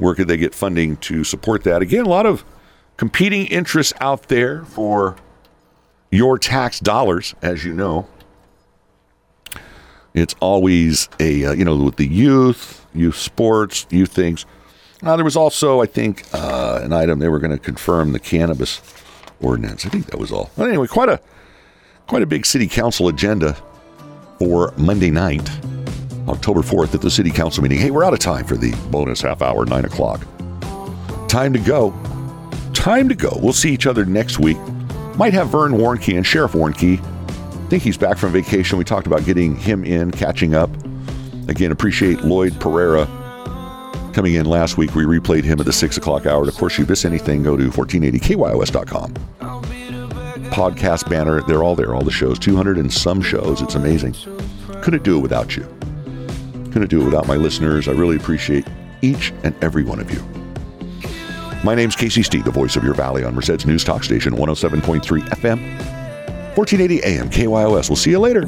where 0.02 0.16
could 0.16 0.28
they 0.28 0.38
get 0.38 0.54
funding 0.54 0.98
to 0.98 1.24
support 1.24 1.64
that? 1.64 1.82
Again, 1.82 2.06
a 2.06 2.10
lot 2.10 2.26
of 2.26 2.44
competing 2.98 3.48
interests 3.48 3.94
out 4.02 4.28
there 4.28 4.66
for 4.66 5.16
your 6.12 6.38
tax 6.38 6.80
dollars, 6.80 7.36
as 7.42 7.64
you 7.64 7.74
know. 7.74 8.08
It's 10.14 10.36
always 10.42 11.08
a, 11.20 11.46
uh, 11.46 11.52
you 11.54 11.64
know, 11.64 11.78
with 11.78 11.96
the 11.96 12.08
youth, 12.08 12.86
youth 12.94 13.16
sports, 13.16 13.88
youth 13.90 14.12
things 14.12 14.46
now, 15.04 15.16
there 15.16 15.26
was 15.26 15.36
also, 15.36 15.82
I 15.82 15.88
think, 15.88 16.26
uh, 16.32 16.80
an 16.84 16.94
item 16.94 17.20
they 17.20 17.30
were 17.30 17.40
going 17.40 17.52
to 17.52 17.58
confirm 17.58 18.12
the 18.12 18.20
cannabis 18.20 18.82
ordinance. 19.42 19.86
I 19.86 19.90
think 19.90 20.06
that 20.08 20.20
was 20.20 20.32
all. 20.32 20.52
But 20.56 20.70
anyway, 20.70 20.88
quite 20.88 21.10
a 21.10 21.20
quite 22.06 22.22
a 22.22 22.28
big 22.28 22.46
city 22.46 22.68
council 22.68 23.08
agenda 23.08 23.58
for 24.38 24.74
Monday 24.78 25.10
night, 25.10 25.50
October 26.28 26.62
4th 26.62 26.94
at 26.94 27.02
the 27.02 27.10
city 27.10 27.32
council 27.32 27.64
meeting. 27.64 27.80
Hey, 27.80 27.92
we're 27.92 28.04
out 28.04 28.14
of 28.14 28.20
time 28.20 28.46
for 28.46 28.56
the 28.58 28.72
bonus 28.90 29.22
half 29.22 29.42
hour, 29.42 29.66
9 29.66 29.86
o'clock. 29.86 30.22
Time 31.28 31.54
to 31.54 31.60
go. 31.60 31.92
Time 32.74 33.08
to 33.10 33.16
go. 33.16 33.38
We'll 33.42 33.54
see 33.54 33.72
each 33.74 33.88
other 33.88 34.06
next 34.06 34.40
week. 34.40 34.58
Might 35.16 35.34
have 35.34 35.50
Vern 35.50 35.74
Warnke 35.74 36.16
and 36.16 36.26
Sheriff 36.26 36.54
Warnke. 36.54 37.00
I 37.00 37.68
think 37.70 37.84
he's 37.84 37.98
back 37.98 38.18
from 38.18 38.32
vacation. 38.32 38.78
We 38.78 38.84
talked 38.84 39.08
about 39.08 39.24
getting 39.24 39.56
him 39.56 39.84
in, 39.86 40.12
catching 40.12 40.56
up. 40.56 40.70
Again, 41.48 41.72
appreciate 41.72 42.22
Lloyd 42.22 42.54
Pareira 42.54 43.08
coming 44.14 44.34
in 44.34 44.46
last 44.46 44.78
week. 44.78 44.94
We 44.96 45.04
replayed 45.04 45.44
him 45.44 45.60
at 45.60 45.66
the 45.66 45.74
6 45.74 45.98
o'clock 45.98 46.26
hour. 46.26 46.48
Of 46.48 46.56
course, 46.56 46.78
you 46.78 46.86
miss 46.86 47.06
anything, 47.06 47.44
go 47.44 47.56
to 47.58 47.70
1480kyos.com. 47.70 49.14
Podcast 50.52 51.10
banner, 51.10 51.42
they're 51.44 51.64
all 51.64 51.76
there, 51.76 51.96
all 51.96 52.04
the 52.04 52.12
shows, 52.12 52.38
200 52.40 52.78
and 52.78 52.92
some 52.92 53.22
shows. 53.22 53.62
It's 53.62 53.76
amazing. 53.76 54.16
Couldn't 54.82 55.04
do 55.04 55.18
it 55.18 55.22
without 55.22 55.56
you. 55.56 55.66
Couldn't 56.72 56.90
do 56.90 57.02
it 57.02 57.06
without 57.06 57.28
my 57.28 57.36
listeners. 57.36 57.88
I 57.88 57.92
really 57.92 58.16
appreciate 58.16 58.66
each 59.02 59.34
and 59.44 59.54
every 59.64 59.84
one 59.84 60.00
of 60.00 60.12
you. 60.12 60.22
My 61.64 61.76
name's 61.76 61.96
Casey 61.96 62.24
Steed, 62.24 62.46
the 62.46 62.52
voice 62.52 62.76
of 62.76 62.84
your 62.84 62.94
valley 62.94 63.24
on 63.24 63.36
Merced's 63.36 63.66
News 63.66 63.84
Talk 63.84 64.04
Station 64.04 64.34
107.3 64.34 65.02
FM, 65.02 65.60
1480 66.56 67.04
AM 67.04 67.30
KYOS. 67.30 67.90
We'll 67.90 67.96
see 67.96 68.12
you 68.12 68.20
later. 68.20 68.42